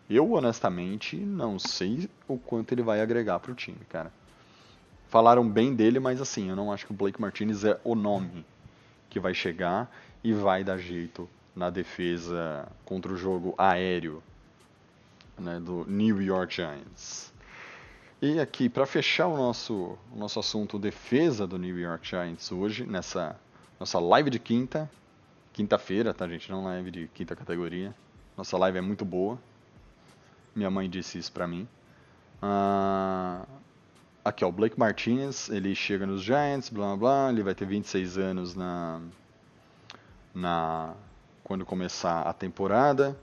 [0.09, 4.11] Eu, honestamente, não sei o quanto ele vai agregar para o time, cara.
[5.07, 8.45] Falaram bem dele, mas assim, eu não acho que o Blake Martinez é o nome
[9.09, 9.91] que vai chegar
[10.23, 14.23] e vai dar jeito na defesa contra o jogo aéreo
[15.37, 17.30] né, do New York Giants.
[18.23, 22.85] E aqui, para fechar o nosso, o nosso assunto defesa do New York Giants hoje,
[22.85, 23.35] nessa
[23.79, 24.87] nossa live de quinta,
[25.51, 26.51] quinta-feira, tá gente?
[26.51, 27.95] Não live de quinta categoria.
[28.37, 29.39] Nossa live é muito boa.
[30.55, 31.67] Minha mãe disse isso pra mim.
[32.43, 33.43] Uh,
[34.23, 37.65] aqui, ó, o Blake Martinez, ele chega nos Giants, blá blá blá, ele vai ter
[37.65, 39.01] 26 anos na,
[40.31, 40.93] na
[41.43, 43.17] quando começar a temporada.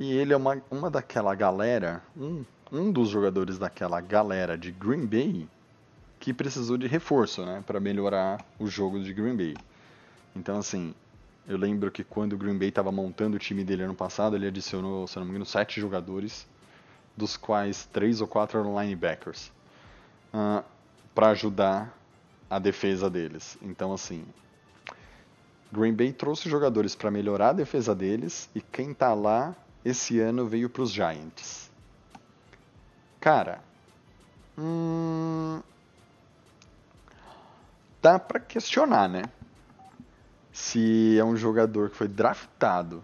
[0.00, 5.06] E ele é uma, uma daquela galera, um, um dos jogadores daquela galera de Green
[5.06, 5.48] Bay
[6.20, 9.56] que precisou de reforço, né, para melhorar o jogo de Green Bay.
[10.34, 10.94] Então, assim,
[11.46, 14.46] eu lembro que quando o Green Bay estava montando o time dele ano passado, ele
[14.46, 16.46] adicionou, se não me engano, sete jogadores,
[17.16, 19.48] dos quais três ou quatro eram linebackers,
[20.32, 20.64] uh, ah,
[21.14, 21.96] para ajudar
[22.50, 23.56] a defesa deles.
[23.62, 24.24] Então, assim,
[25.72, 29.54] Green Bay trouxe jogadores para melhorar a defesa deles e quem está lá
[29.84, 31.67] esse ano veio para os Giants.
[33.20, 33.60] Cara,
[34.56, 35.60] hum,
[38.00, 39.22] dá para questionar, né?
[40.58, 43.02] se é um jogador que foi draftado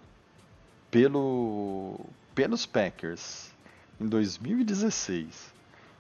[0.91, 2.01] pelo,
[2.35, 3.53] pelos Packers
[4.01, 5.53] em 2016,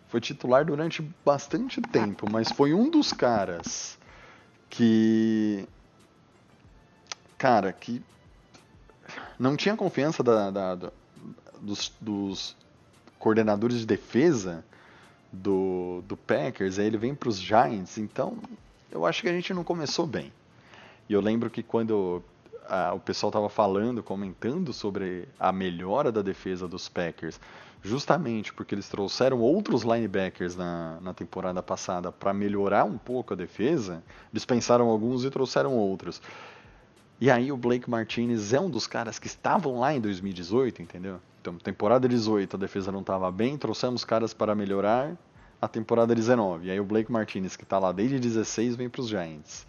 [0.08, 3.96] foi titular durante bastante tempo, mas foi um dos caras
[4.68, 5.66] que.
[7.38, 8.02] Cara, que
[9.38, 10.92] não tinha confiança da, da, da
[11.60, 12.56] dos, dos,
[13.24, 14.62] coordenadores de defesa
[15.32, 18.36] do, do Packers, aí ele vem para os Giants, então
[18.92, 20.30] eu acho que a gente não começou bem.
[21.08, 22.22] E eu lembro que quando
[22.68, 27.40] a, o pessoal estava falando, comentando sobre a melhora da defesa dos Packers,
[27.82, 33.36] justamente porque eles trouxeram outros linebackers na, na temporada passada para melhorar um pouco a
[33.36, 36.20] defesa, dispensaram alguns e trouxeram outros.
[37.18, 41.18] E aí o Blake Martinez é um dos caras que estavam lá em 2018, entendeu?
[41.44, 45.14] Então, temporada 18 a defesa não estava bem, trouxemos caras para melhorar
[45.60, 46.68] a temporada 19.
[46.68, 49.66] E aí o Blake Martinez, que está lá desde 16, vem para os Giants.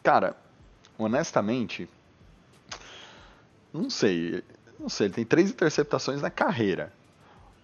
[0.00, 0.36] Cara,
[0.96, 1.90] honestamente,
[3.72, 4.44] não sei.
[4.78, 6.92] Não sei, ele tem três interceptações na carreira.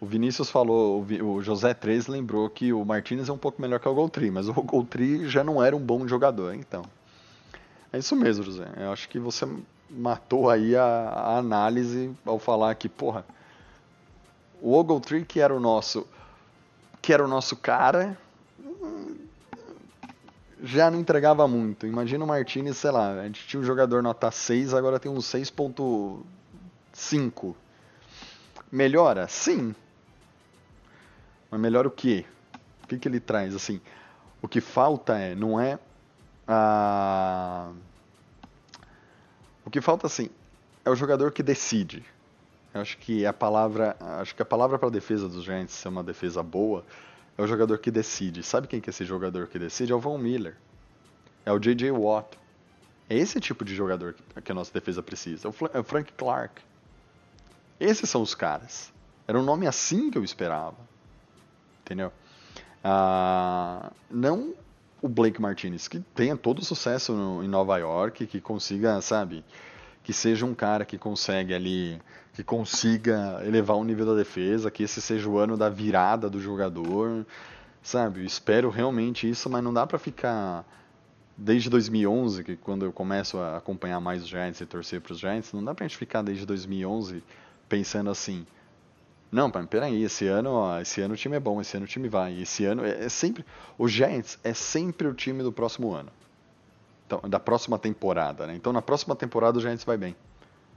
[0.01, 3.89] O Vinícius falou, o José 3 lembrou que o Martinez é um pouco melhor que
[3.89, 6.83] o Goltri, mas o Goltri já não era um bom jogador, então.
[7.93, 8.67] É isso mesmo, José.
[8.77, 9.47] Eu acho que você
[9.91, 13.25] matou aí a, a análise ao falar que, porra,
[14.61, 16.07] o Ogletree que era o nosso
[17.03, 18.17] que era o nosso cara
[20.63, 21.87] já não entregava muito.
[21.87, 25.17] Imagina o Martinez, sei lá, a gente tinha um jogador nota 6, agora tem um
[25.17, 27.55] 6.5.
[28.71, 29.27] Melhora?
[29.27, 29.75] Sim.
[31.51, 32.27] Mas melhora o quê?
[32.85, 33.55] O que, que ele traz?
[33.55, 33.81] Assim,
[34.43, 35.79] o que falta é, não é
[36.47, 37.71] a...
[39.71, 40.29] O que falta, assim,
[40.85, 42.05] é o jogador que decide.
[42.75, 45.87] Eu acho que a palavra, acho que a palavra para a defesa dos Giants ser
[45.87, 46.85] uma defesa boa
[47.39, 48.43] é o jogador que decide.
[48.43, 49.93] Sabe quem que é esse jogador que decide?
[49.93, 50.57] É o Von Miller.
[51.47, 51.89] É o J.J.
[51.93, 52.37] Watt.
[53.09, 55.47] É esse tipo de jogador que a nossa defesa precisa.
[55.73, 56.61] É o Frank Clark.
[57.79, 58.93] Esses são os caras.
[59.29, 60.79] Era um nome assim que eu esperava.
[61.85, 62.13] Entendeu?
[62.83, 64.53] Ah, não
[65.03, 69.45] o Blake Martinez, que tenha todo o sucesso no, em Nova York, que consiga, sabe,
[70.03, 72.01] que seja um cara que consegue ali,
[72.35, 76.41] que consiga elevar o nível da defesa, que esse seja o ano da virada do
[76.41, 77.27] jogador,
[77.83, 78.21] sabe?
[78.21, 80.65] Eu espero realmente isso, mas não dá para ficar
[81.37, 85.19] desde 2011, que quando eu começo a acompanhar mais os Giants e torcer para os
[85.19, 87.23] Giants, não dá pra gente ficar desde 2011
[87.69, 88.47] pensando assim,
[89.33, 91.89] não, pai, peraí, esse ano, ó, esse ano o time é bom, esse ano o
[91.89, 92.41] time vai.
[92.41, 93.45] Esse ano é, é, sempre.
[93.79, 96.11] O Giants é sempre o time do próximo ano.
[97.07, 98.55] Então, da próxima temporada, né?
[98.57, 100.17] Então na próxima temporada o Giants vai bem.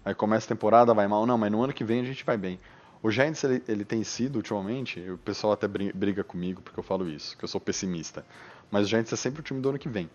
[0.06, 1.26] Aí começa a temporada, vai mal.
[1.26, 2.60] Não, mas no ano que vem a gente vai bem.
[3.02, 7.10] O Giants ele, ele tem sido ultimamente, o pessoal até briga comigo porque eu falo
[7.10, 8.26] isso, que eu sou pessimista.
[8.72, 10.10] Mas o Giants é sempre o time do ano que vem.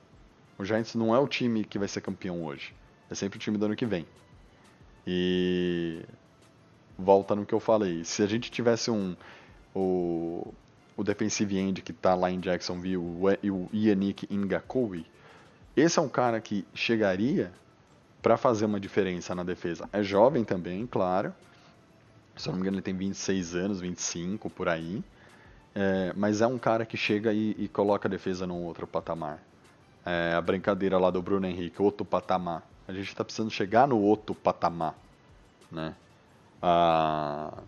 [0.57, 2.75] O Giants não é o time que vai ser campeão hoje.
[3.11, 4.07] É sempre o time do ano que vem.
[5.07, 6.05] E
[6.99, 8.05] volta no que eu falei.
[8.05, 9.17] Se a gente tivesse um
[9.75, 10.53] o,
[10.97, 15.07] o defensive end que está lá em Jacksonville, o, Yannick Ngakouи,
[15.77, 17.53] esse é um cara que chegaria
[18.21, 19.89] para fazer uma diferença na defesa.
[19.93, 21.33] É jovem também, claro.
[22.37, 25.05] Se eu não me engano, ele tem 26 anos, 25 por aí.
[25.75, 29.41] É, mas é um cara que chega e, e coloca a defesa num outro patamar.
[30.05, 32.63] É, a brincadeira lá do Bruno Henrique, outro patamar.
[32.89, 34.95] A gente está precisando chegar no outro patamar,
[35.71, 35.95] né?
[36.61, 37.63] Ah,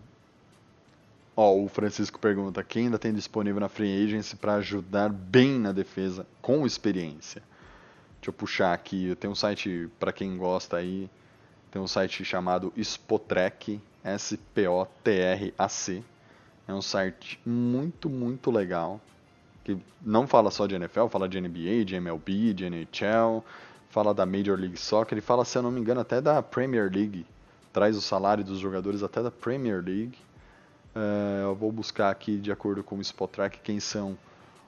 [1.35, 5.71] ó, o Francisco pergunta: quem ainda tem disponível na Free Agency para ajudar bem na
[5.71, 7.41] defesa com experiência?
[8.15, 9.15] Deixa eu puxar aqui.
[9.19, 11.09] Tenho um site para quem gosta aí.
[11.71, 16.03] Tem um site chamado Spotrack, S-P-O-T-R-A-C.
[16.67, 18.99] É um site muito, muito legal.
[19.63, 23.43] Que não fala só de NFL, fala de NBA, de MLB, de NHL,
[23.89, 25.13] fala da Major League Soccer.
[25.13, 27.25] Ele fala, se eu não me engano, até da Premier League
[27.71, 30.17] traz o salário dos jogadores até da Premier League.
[30.95, 34.17] É, eu vou buscar aqui, de acordo com o Spotrack, quem são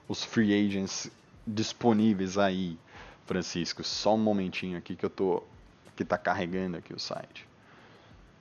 [0.08, 1.10] os free agents
[1.46, 2.78] disponíveis aí,
[3.26, 3.82] Francisco.
[3.84, 5.42] Só um momentinho aqui que eu tô
[5.96, 7.46] que está carregando aqui o site.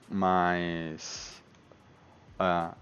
[0.09, 1.41] Mas
[2.39, 2.75] uh,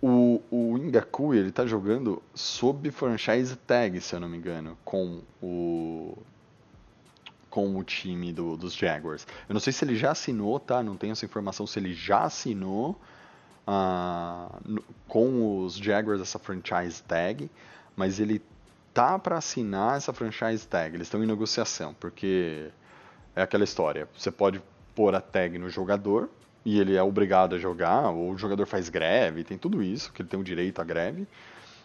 [0.00, 5.20] o, o Ingaku ele está jogando sob franchise tag, se eu não me engano, com
[5.42, 6.16] o
[7.54, 9.24] com o time do, dos Jaguars.
[9.48, 10.82] Eu não sei se ele já assinou, tá?
[10.82, 13.00] Não tenho essa informação se ele já assinou
[13.64, 17.48] uh, com os Jaguars essa franchise tag,
[17.94, 18.42] mas ele
[18.92, 20.96] tá para assinar essa franchise tag.
[20.96, 22.70] Eles estão em negociação, porque
[23.36, 24.08] é aquela história.
[24.18, 24.60] Você pode
[24.92, 26.28] pôr a tag no jogador
[26.64, 30.22] e ele é obrigado a jogar, ou o jogador faz greve, tem tudo isso, que
[30.22, 31.24] ele tem o direito à greve.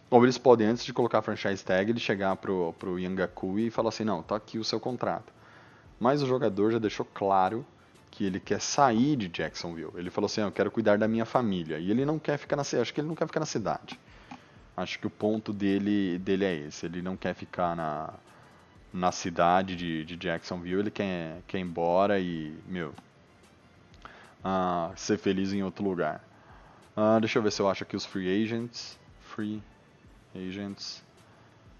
[0.09, 3.69] Ou eles podem, antes de colocar a franchise tag, ele chegar pro, pro Yangaku e
[3.69, 5.37] falar assim, não, tá aqui o seu contrato.
[5.99, 7.65] Mas o jogador já deixou claro
[8.11, 9.91] que ele quer sair de Jacksonville.
[9.95, 11.79] Ele falou assim: ah, "Eu quero cuidar da minha família".
[11.79, 13.99] E ele não quer ficar na acho que ele não quer ficar na cidade.
[14.75, 18.13] Acho que o ponto dele dele é esse, ele não quer ficar na
[18.93, 22.89] na cidade de, de Jacksonville, ele quer, quer ir embora e, meu,
[24.43, 26.23] uh, ser feliz em outro lugar.
[26.97, 28.97] Uh, deixa eu ver se eu acho aqui os free agents.
[29.21, 29.61] Free
[30.35, 31.03] agents.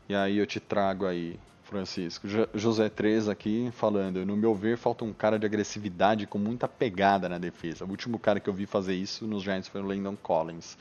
[0.08, 1.40] E aí eu te trago aí,
[1.70, 2.28] Francisco.
[2.54, 4.26] José 3 aqui falando.
[4.26, 7.86] No meu ver, falta um cara de agressividade com muita pegada na defesa.
[7.86, 10.78] O último cara que eu vi fazer isso nos Giants foi o Landon Collins.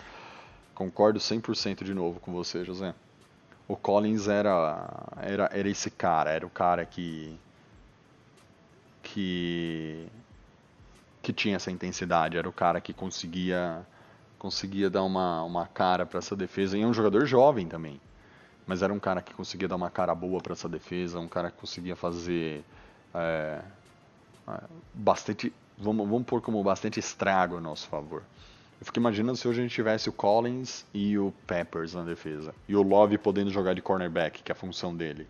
[0.74, 2.95] Concordo 100% de novo com você, José.
[3.68, 4.89] O Collins era,
[5.20, 7.39] era, era esse cara, era o cara que.
[9.03, 10.07] que.
[11.22, 13.86] que tinha essa intensidade, era o cara que conseguia
[14.39, 16.78] conseguia dar uma, uma cara para essa defesa.
[16.78, 18.01] E é um jogador jovem também.
[18.68, 21.50] Mas era um cara que conseguia dar uma cara boa para essa defesa, um cara
[21.50, 22.62] que conseguia fazer
[23.14, 23.62] é,
[24.46, 24.60] é,
[24.92, 25.50] bastante.
[25.78, 28.22] Vamos, vamos pôr como bastante estrago a nosso favor.
[28.78, 32.54] Eu fico imaginando se hoje a gente tivesse o Collins e o Peppers na defesa.
[32.68, 35.26] E o Love podendo jogar de cornerback, que é a função dele,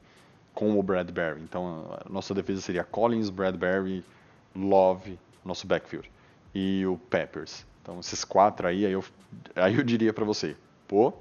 [0.53, 1.41] com o Bradbury.
[1.41, 4.05] Então a nossa defesa seria Collins, Bradbury,
[4.55, 6.11] Love, nosso backfield.
[6.53, 7.64] E o Peppers.
[7.82, 9.05] Então esses quatro aí, aí eu,
[9.55, 10.57] aí eu diria para você,
[10.89, 11.14] pô,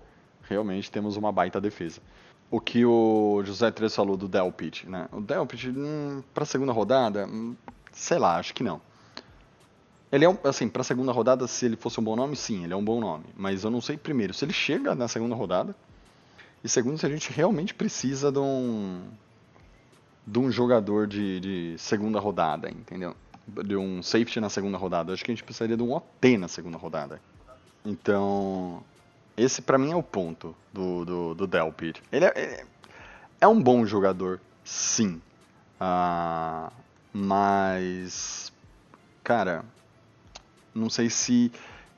[0.49, 2.01] realmente temos uma baita defesa.
[2.49, 5.07] O que o José Três falou do Delpit, né?
[5.11, 7.55] O Delpit, hum, para segunda rodada, hum,
[7.91, 8.81] sei lá, acho que não.
[10.11, 12.73] Ele é, um, assim, pra segunda rodada, se ele fosse um bom nome, sim, ele
[12.73, 13.25] é um bom nome.
[13.35, 15.75] Mas eu não sei, primeiro, se ele chega na segunda rodada.
[16.63, 19.01] E segundo, se a gente realmente precisa de um.
[20.25, 23.15] de um jogador de, de segunda rodada, entendeu?
[23.45, 25.11] De um safety na segunda rodada.
[25.11, 27.21] Acho que a gente precisaria de um OT na segunda rodada.
[27.85, 28.81] Então.
[29.37, 32.01] Esse para mim é o ponto do, do, do Delpit.
[32.11, 32.65] Ele é, é,
[33.41, 35.21] é, um bom jogador, sim.
[35.79, 36.71] Uh,
[37.13, 38.51] mas.
[39.23, 39.63] Cara,
[40.73, 41.51] não sei se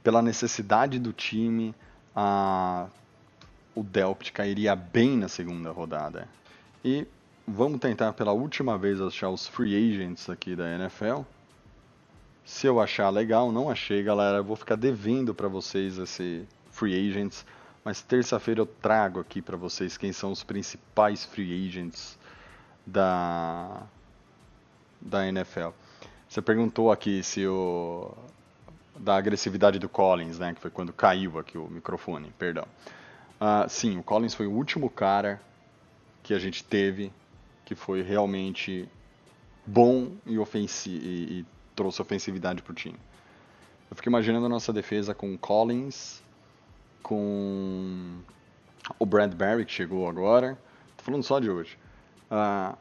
[0.03, 1.73] pela necessidade do time
[2.15, 2.87] a,
[3.73, 6.27] o Delpt cairia bem na segunda rodada.
[6.83, 7.07] E
[7.47, 11.21] vamos tentar pela última vez achar os free agents aqui da NFL.
[12.43, 16.47] Se eu achar legal, não achei, galera, eu vou ficar devendo para vocês esse
[16.79, 17.45] free agents,
[17.83, 22.17] mas terça-feira eu trago aqui para vocês quem são os principais free agents
[22.87, 23.83] da
[25.01, 25.69] da NFL.
[26.27, 28.13] Você perguntou aqui se o
[28.95, 30.53] da agressividade do Collins, né?
[30.53, 32.65] Que foi quando caiu aqui o microfone, perdão.
[33.39, 35.41] Uh, sim, o Collins foi o último cara
[36.23, 37.11] que a gente teve
[37.65, 38.89] que foi realmente
[39.65, 42.97] bom e, ofensi e, e trouxe ofensividade para o time.
[43.89, 46.21] Eu fico imaginando a nossa defesa com Collins,
[47.01, 48.19] com
[48.97, 50.57] o Bradbury que chegou agora.
[50.97, 51.77] Tô falando só de hoje.
[52.31, 52.77] Uh,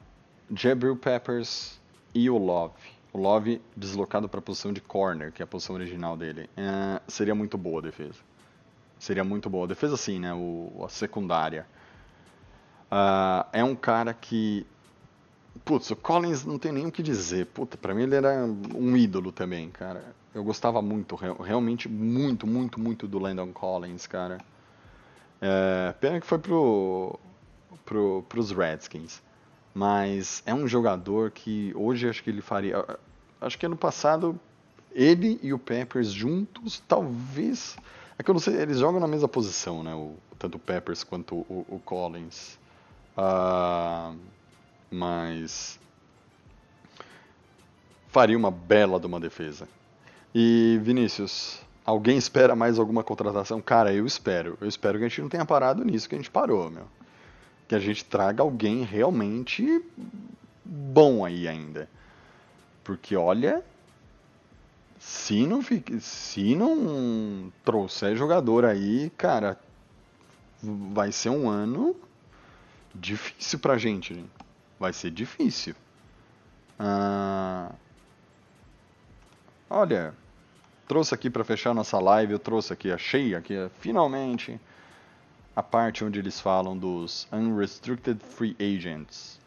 [0.55, 1.81] Jabril Peppers
[2.15, 5.75] e o Love o Love deslocado para a posição de corner, que é a posição
[5.75, 8.19] original dele, é, seria muito boa a defesa.
[8.99, 9.65] Seria muito boa.
[9.65, 10.35] A defesa, sim, né?
[10.35, 11.67] O, a secundária.
[12.91, 14.67] Uh, é um cara que.
[15.65, 17.47] Putz, o Collins não tem nem o que dizer.
[17.47, 18.45] Puta, pra mim ele era
[18.75, 20.05] um ídolo também, cara.
[20.39, 24.39] Eu gostava muito, realmente muito, muito, muito do Landon Collins, cara.
[25.41, 27.19] É, pena que foi pro,
[27.85, 29.21] pro, pros Redskins.
[29.75, 32.87] Mas é um jogador que hoje acho que ele faria.
[33.41, 34.39] Acho que ano passado
[34.93, 37.77] ele e o Peppers juntos, talvez.
[38.17, 39.93] É que eu não sei, eles jogam na mesma posição, né?
[39.93, 42.57] O, tanto o Peppers quanto o, o Collins.
[43.17, 44.17] Uh,
[44.89, 45.81] mas.
[48.07, 49.69] Faria uma bela de uma defesa.
[50.35, 53.61] E Vinícius, alguém espera mais alguma contratação?
[53.61, 54.57] Cara, eu espero.
[54.61, 56.87] Eu espero que a gente não tenha parado nisso que a gente parou, meu
[57.69, 59.85] que a gente traga alguém realmente
[60.65, 61.89] bom aí ainda.
[62.83, 63.63] Porque olha,
[64.99, 69.61] se não fique, se não trouxer jogador aí, cara,
[70.63, 71.95] vai ser um ano
[72.95, 74.25] difícil pra gente.
[74.81, 75.75] Vai ser difícil.
[76.79, 77.71] Ah,
[79.69, 80.15] olha,
[80.87, 84.59] trouxe aqui para fechar nossa live, eu trouxe aqui, achei aqui, finalmente
[85.55, 89.41] a parte onde eles falam dos Unrestricted Free Agents.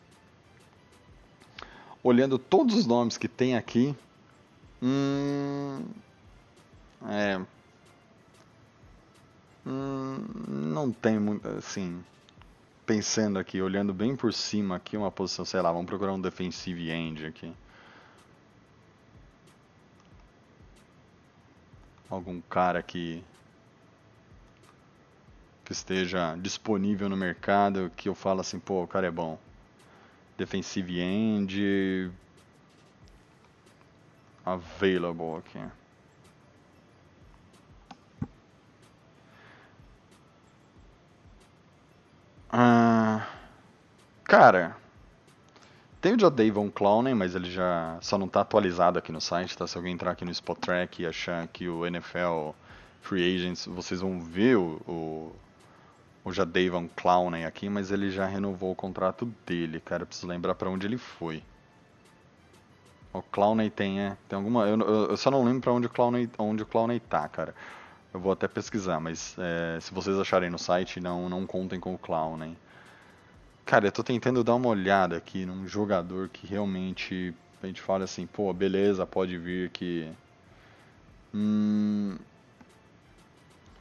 [2.04, 3.96] Olhando todos os nomes que tem aqui,
[4.82, 5.86] hum,
[7.08, 7.40] é,
[9.66, 10.18] hum,
[10.48, 12.04] não tem muito, assim,
[12.86, 16.92] pensando aqui, olhando bem por cima aqui, uma posição, sei lá, vamos procurar um defensive
[16.92, 17.54] end aqui.
[22.12, 23.24] Algum cara que
[25.66, 29.40] que esteja disponível no mercado que eu falo assim, pô, o cara é bom.
[30.38, 32.12] Defensive end
[34.46, 35.60] available aqui.
[42.50, 43.28] Ah,
[44.26, 44.78] cara,
[46.02, 49.68] Tem o Jadavon Clowney, mas ele já só não está atualizado aqui no site, tá?
[49.68, 52.50] Se alguém entrar aqui no Spot Track e achar que o NFL
[53.04, 55.36] Free Agents, vocês vão ver o, o,
[56.26, 60.02] o Jadavon Clowney aqui, mas ele já renovou o contrato dele, cara.
[60.02, 61.44] Eu preciso lembrar para onde ele foi.
[63.14, 64.68] O Clowney tem, é, tem alguma.
[64.68, 67.54] Eu, eu, eu, só não lembro para onde o Clowney, onde o Clowney tá, cara.
[68.12, 71.94] Eu vou até pesquisar, mas é, se vocês acharem no site, não, não contem com
[71.94, 72.58] o Clowney.
[73.66, 77.34] Cara, eu tô tentando dar uma olhada aqui num jogador que realmente
[77.64, 80.12] a gente fala assim, pô, beleza, pode vir que.
[81.34, 82.18] Hum,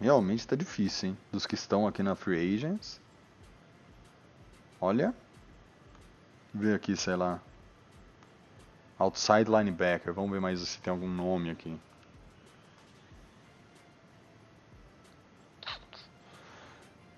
[0.01, 1.19] realmente tá difícil, hein?
[1.33, 3.01] Dos que estão aqui na Free Agents.
[4.81, 5.15] Olha.
[6.55, 7.41] Ver aqui, sei lá.
[8.99, 10.13] Outside linebacker.
[10.13, 11.77] Vamos ver mais se tem algum nome aqui.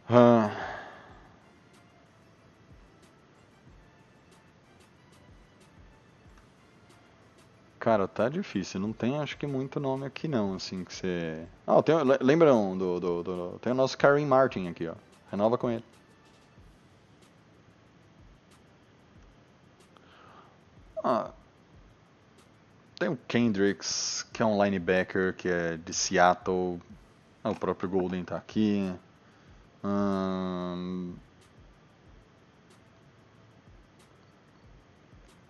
[0.09, 0.72] Ah.
[7.83, 8.79] Cara, tá difícil.
[8.79, 11.45] Não tem, acho que, muito nome aqui não, assim, que você...
[11.67, 14.95] Ah, tem, lembram do, do, do, Tem o nosso Karim Martin aqui, ó.
[15.33, 15.85] Renova com ele.
[21.03, 21.33] Ah,
[23.01, 26.81] tem o Kendricks, que é um linebacker que é de Seattle.
[27.43, 28.95] Ah, o próprio Golden tá aqui.
[29.83, 31.15] Hum...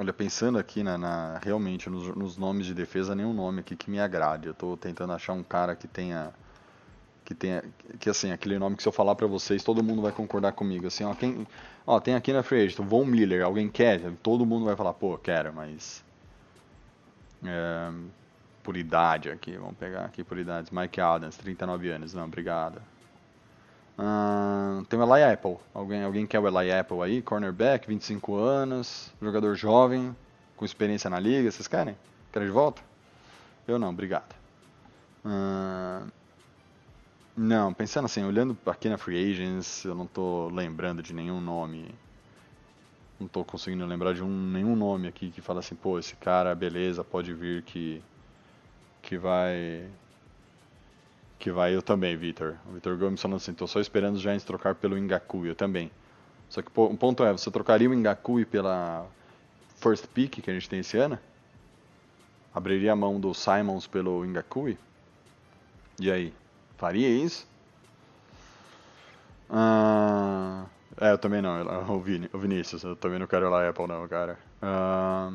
[0.02, 3.88] Olha, pensando aqui na, na realmente nos, nos, nomes de defesa, nenhum nome aqui que
[3.88, 4.48] me agrade.
[4.48, 6.32] Eu estou tentando achar um cara que tenha
[7.24, 7.62] que tenha
[8.00, 10.88] que assim, aquele nome que se eu falar para vocês, todo mundo vai concordar comigo,
[10.88, 11.46] assim, ó, quem,
[11.86, 14.00] ó, tem aqui na free agent, Von Miller, alguém quer?
[14.24, 16.04] Todo mundo vai falar, pô, quero, mas
[17.44, 17.92] é,
[18.64, 20.74] por idade aqui, vamos pegar aqui por idade.
[20.74, 22.82] Mike Adams, 39 anos, não, obrigado.
[24.88, 25.56] Tem o Eli Apple.
[25.72, 27.22] Alguém, alguém quer o Eli Apple aí?
[27.22, 30.14] Cornerback, 25 anos, jogador jovem,
[30.56, 31.50] com experiência na liga.
[31.50, 31.96] Vocês querem?
[32.32, 32.82] Querem de volta?
[33.66, 34.34] Eu não, obrigado.
[35.24, 36.10] Uh,
[37.36, 41.94] não, pensando assim, olhando aqui na Free Agents, eu não estou lembrando de nenhum nome.
[43.20, 46.54] Não estou conseguindo lembrar de um, nenhum nome aqui que fala assim, pô, esse cara,
[46.56, 48.02] beleza, pode vir que,
[49.00, 49.86] que vai
[51.42, 52.54] que vai eu também, Vitor.
[52.68, 55.90] O Vitor Gomes falando assim, tô só esperando os Giants trocar pelo Ngakui, eu também.
[56.48, 59.04] Só que o ponto é, você trocaria o Ngakui pela
[59.80, 61.18] first pick que a gente tem esse ano?
[62.54, 64.78] Abriria a mão do Simons pelo Ngakui?
[65.98, 66.32] E aí?
[66.76, 67.44] Faria isso?
[69.50, 70.66] Ah,
[71.00, 74.06] é, eu também não, o, Vin, o Vinícius, eu também não quero lá Apple não,
[74.06, 74.38] cara.
[74.62, 75.32] Ah,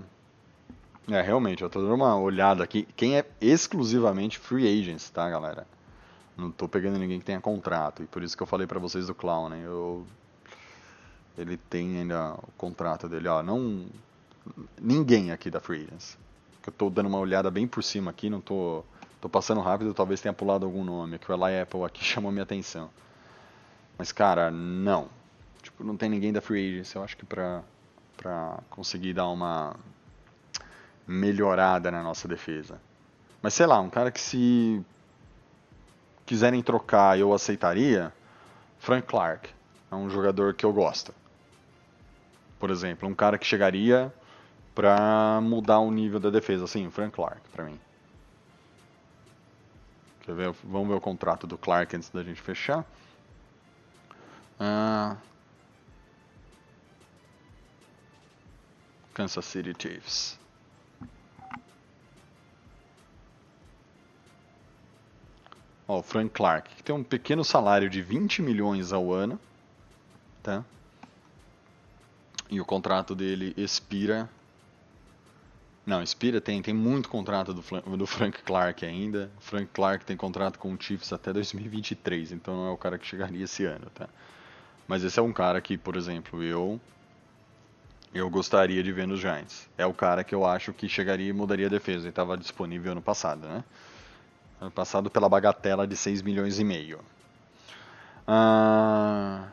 [1.09, 2.87] é, realmente, eu tô dando uma olhada aqui.
[2.95, 5.67] Quem é exclusivamente free agents, tá, galera?
[6.37, 8.03] Não tô pegando ninguém que tenha contrato.
[8.03, 9.61] E por isso que eu falei para vocês do Clown, né?
[9.65, 10.05] Eu...
[11.35, 13.41] Ele tem ainda o contrato dele, ó.
[13.41, 13.87] Não.
[14.79, 16.17] Ninguém aqui da Free Agents.
[16.65, 18.83] Eu tô dando uma olhada bem por cima aqui, não tô.
[19.19, 21.17] Tô passando rápido, talvez tenha pulado algum nome.
[21.17, 22.89] Que o Eli Apple aqui chamou minha atenção.
[23.97, 25.09] Mas, cara, não.
[25.61, 26.93] Tipo, não tem ninguém da Free Agents.
[26.93, 27.63] Eu acho que pra,
[28.15, 29.75] pra conseguir dar uma
[31.07, 32.79] melhorada na nossa defesa.
[33.41, 34.83] Mas sei lá, um cara que se
[36.27, 38.13] quiserem trocar, eu aceitaria.
[38.77, 39.49] Frank Clark
[39.89, 41.15] é um jogador que eu gosto.
[42.59, 44.13] Por exemplo, um cara que chegaria
[44.75, 47.79] para mudar o nível da defesa, assim, Frank Clark, para mim.
[50.21, 50.51] Quer ver?
[50.63, 52.85] Vamos ver o contrato do Clark antes da gente fechar.
[54.59, 55.15] Uh...
[59.13, 60.37] Kansas City Chiefs.
[65.87, 69.39] Ó, o Frank Clark, que tem um pequeno salário de 20 milhões ao ano,
[70.43, 70.63] tá?
[72.49, 74.29] E o contrato dele expira.
[75.85, 77.61] Não, expira, tem, tem muito contrato do,
[77.97, 79.31] do Frank Clark ainda.
[79.37, 82.97] O Frank Clark tem contrato com o Chiefs até 2023, então não é o cara
[82.97, 84.09] que chegaria esse ano, tá?
[84.87, 86.79] Mas esse é um cara que, por exemplo, eu
[88.13, 89.69] eu gostaria de ver nos Giants.
[89.77, 91.99] É o cara que eu acho que chegaria e mudaria a defesa.
[91.99, 93.63] Ele estava disponível ano passado, né?
[94.59, 96.99] Ano passado pela bagatela de 6 milhões e meio.
[98.27, 99.47] Ah...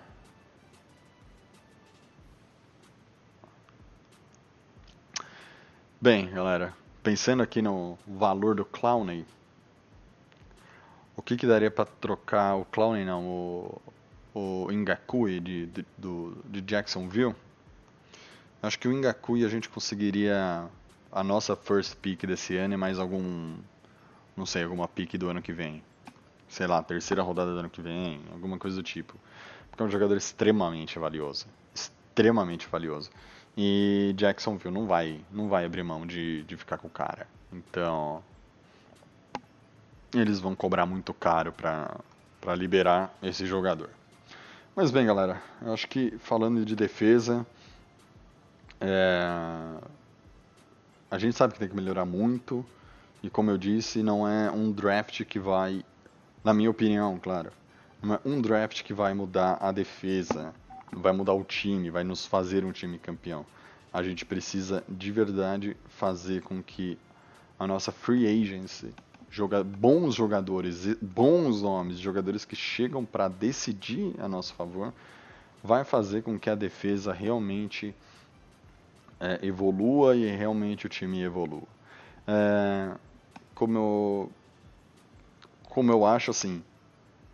[6.00, 9.24] Bem, galera, pensando aqui no valor do Clowney,
[11.16, 13.82] o que, que daria para trocar o Clowney, não, o,
[14.34, 17.34] o Ngakui de, de, do, de Jacksonville?
[18.62, 20.66] Acho que o Ngakui a gente conseguiria
[21.12, 23.56] a nossa first pick desse ano e mais algum
[24.36, 25.82] não sei, alguma pique do ano que vem.
[26.48, 29.14] Sei lá, terceira rodada do ano que vem, alguma coisa do tipo.
[29.70, 31.46] Porque é um jogador extremamente valioso.
[31.74, 33.10] Extremamente valioso.
[33.56, 37.26] E Jacksonville não vai, não vai abrir mão de, de ficar com o cara.
[37.52, 38.22] Então,
[40.12, 43.90] eles vão cobrar muito caro para liberar esse jogador.
[44.74, 47.46] Mas bem, galera, eu acho que falando de defesa,
[48.80, 49.78] é...
[51.10, 52.66] a gente sabe que tem que melhorar muito.
[53.24, 55.82] E como eu disse, não é um draft que vai,
[56.44, 57.50] na minha opinião, claro,
[58.02, 60.52] não é um draft que vai mudar a defesa
[60.92, 63.44] vai mudar o time, vai nos fazer um time campeão.
[63.90, 66.98] A gente precisa de verdade fazer com que
[67.58, 68.92] a nossa free agency,
[69.30, 74.92] joga, bons jogadores, bons nomes, jogadores que chegam para decidir a nosso favor,
[75.62, 77.94] vai fazer com que a defesa realmente
[79.18, 81.62] é, evolua e realmente o time evolua.
[82.26, 82.94] É,
[83.54, 84.32] como eu,
[85.70, 86.62] como eu acho assim,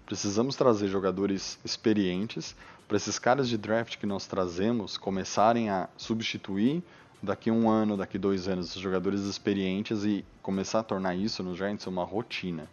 [0.06, 2.54] precisamos trazer jogadores experientes
[2.88, 6.82] para esses caras de draft que nós trazemos começarem a substituir
[7.22, 11.56] daqui um ano, daqui dois anos, os jogadores experientes e começar a tornar isso nos
[11.56, 12.68] Giants uma rotina.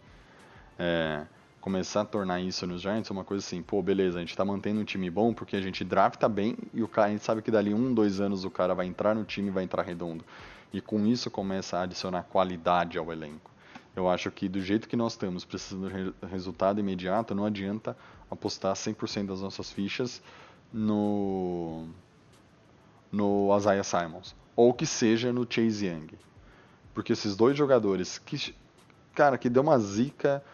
[0.78, 1.24] É,
[1.60, 4.80] começar a tornar isso nos Giants uma coisa assim, pô, beleza, a gente está mantendo
[4.80, 7.50] um time bom porque a gente drafta bem e o cara, a gente sabe que
[7.50, 10.24] dali um, dois anos o cara vai entrar no time e vai entrar redondo.
[10.72, 13.50] E com isso começa a adicionar qualidade ao elenco.
[13.96, 17.96] Eu acho que do jeito que nós estamos, precisando de resultado imediato, não adianta
[18.30, 20.22] apostar 100% das nossas fichas
[20.72, 21.86] no
[23.10, 26.18] no Isaiah Simons ou que seja no Chase Young.
[26.92, 28.54] Porque esses dois jogadores que
[29.14, 30.44] cara, que deu uma zica,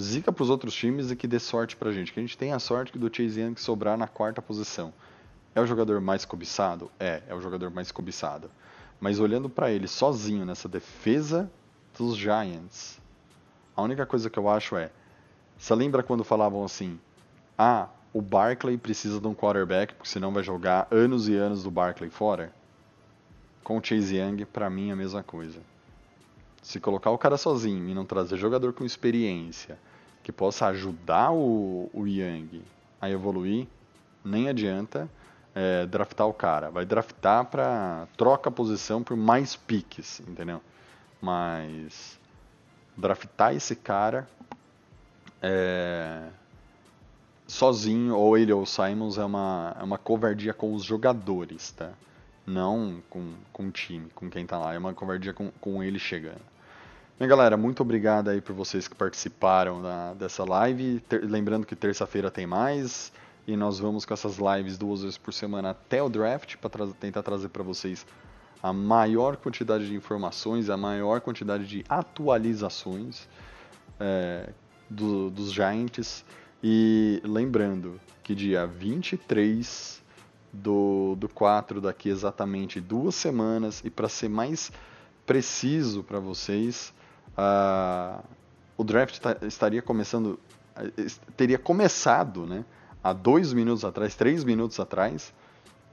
[0.00, 2.52] zica para os outros times e que dê sorte pra gente, que a gente tem
[2.52, 4.92] a sorte do Chase Young sobrar na quarta posição.
[5.54, 6.90] É o jogador mais cobiçado?
[7.00, 8.48] É, é o jogador mais cobiçado.
[9.02, 11.50] Mas olhando para ele sozinho nessa defesa
[11.98, 13.00] dos Giants,
[13.74, 14.92] a única coisa que eu acho é,
[15.58, 17.00] você lembra quando falavam assim,
[17.58, 21.70] ah, o Barkley precisa de um quarterback, porque senão vai jogar anos e anos do
[21.70, 22.52] Barkley fora.
[23.64, 25.58] Com o Chase Young, para mim é a mesma coisa.
[26.62, 29.80] Se colocar o cara sozinho e não trazer jogador com experiência
[30.22, 32.62] que possa ajudar o, o Young
[33.00, 33.66] a evoluir,
[34.24, 35.10] nem adianta
[35.54, 36.70] é, draftar o cara.
[36.70, 40.60] Vai draftar para troca a posição por mais piques, entendeu?
[41.20, 42.18] Mas
[42.96, 44.26] draftar esse cara
[45.40, 46.28] é,
[47.46, 51.90] sozinho, ou ele ou o Simons, é uma, é uma covardia com os jogadores, tá?
[52.46, 54.74] Não com, com o time, com quem tá lá.
[54.74, 56.40] É uma covardia com, com ele chegando.
[57.18, 60.98] Bem, galera, muito obrigado aí por vocês que participaram da, dessa live.
[61.08, 63.12] Ter, lembrando que terça-feira tem mais.
[63.46, 66.86] E nós vamos com essas lives duas vezes por semana até o draft para tra
[66.88, 68.06] tentar trazer para vocês
[68.62, 73.28] a maior quantidade de informações, a maior quantidade de atualizações
[73.98, 74.50] é,
[74.88, 76.24] do, dos Giants.
[76.62, 80.00] E lembrando que dia 23
[80.52, 84.70] do, do 4, daqui exatamente duas semanas, e para ser mais
[85.26, 86.92] preciso para vocês,
[87.30, 88.22] uh,
[88.76, 90.38] o draft estaria começando,
[91.36, 92.64] teria começado né,
[93.02, 95.32] há dois minutos atrás, três minutos atrás.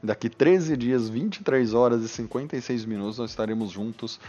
[0.02, 4.20] Daqui 13 dias, 23 horas e 56 minutos, nós estaremos juntos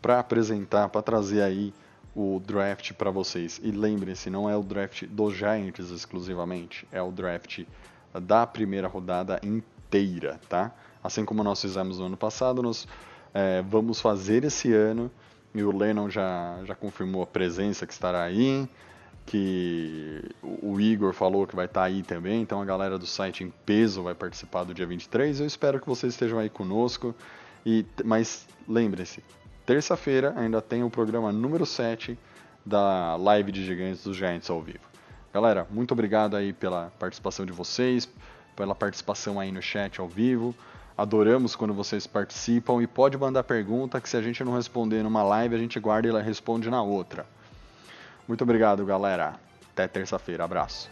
[0.00, 1.74] para apresentar, para trazer aí
[2.14, 3.60] o draft para vocês.
[3.62, 7.64] E lembrem-se, não é o draft dos Giants exclusivamente, é o draft
[8.14, 10.72] da primeira rodada inteira, tá?
[11.02, 12.88] Assim como nós fizemos no ano passado, nós
[13.32, 15.10] é, vamos fazer esse ano.
[15.54, 18.68] E o Lennon já, já confirmou a presença que estará aí,
[19.26, 23.50] que o Igor falou que vai estar aí também, então a galera do site em
[23.64, 25.40] peso vai participar do dia 23.
[25.40, 27.14] Eu espero que vocês estejam aí conosco.
[27.64, 29.22] E, mas lembre-se,
[29.66, 32.18] terça-feira ainda tem o programa número 7
[32.64, 34.90] da live de gigantes dos Giants ao vivo.
[35.32, 38.08] Galera, muito obrigado aí pela participação de vocês,
[38.56, 40.54] pela participação aí no chat ao vivo.
[40.96, 45.22] Adoramos quando vocês participam e pode mandar pergunta que se a gente não responder numa
[45.22, 47.26] live, a gente guarda e ela responde na outra.
[48.30, 49.34] Muito obrigado, galera.
[49.72, 50.44] Até terça-feira.
[50.44, 50.88] Abraço.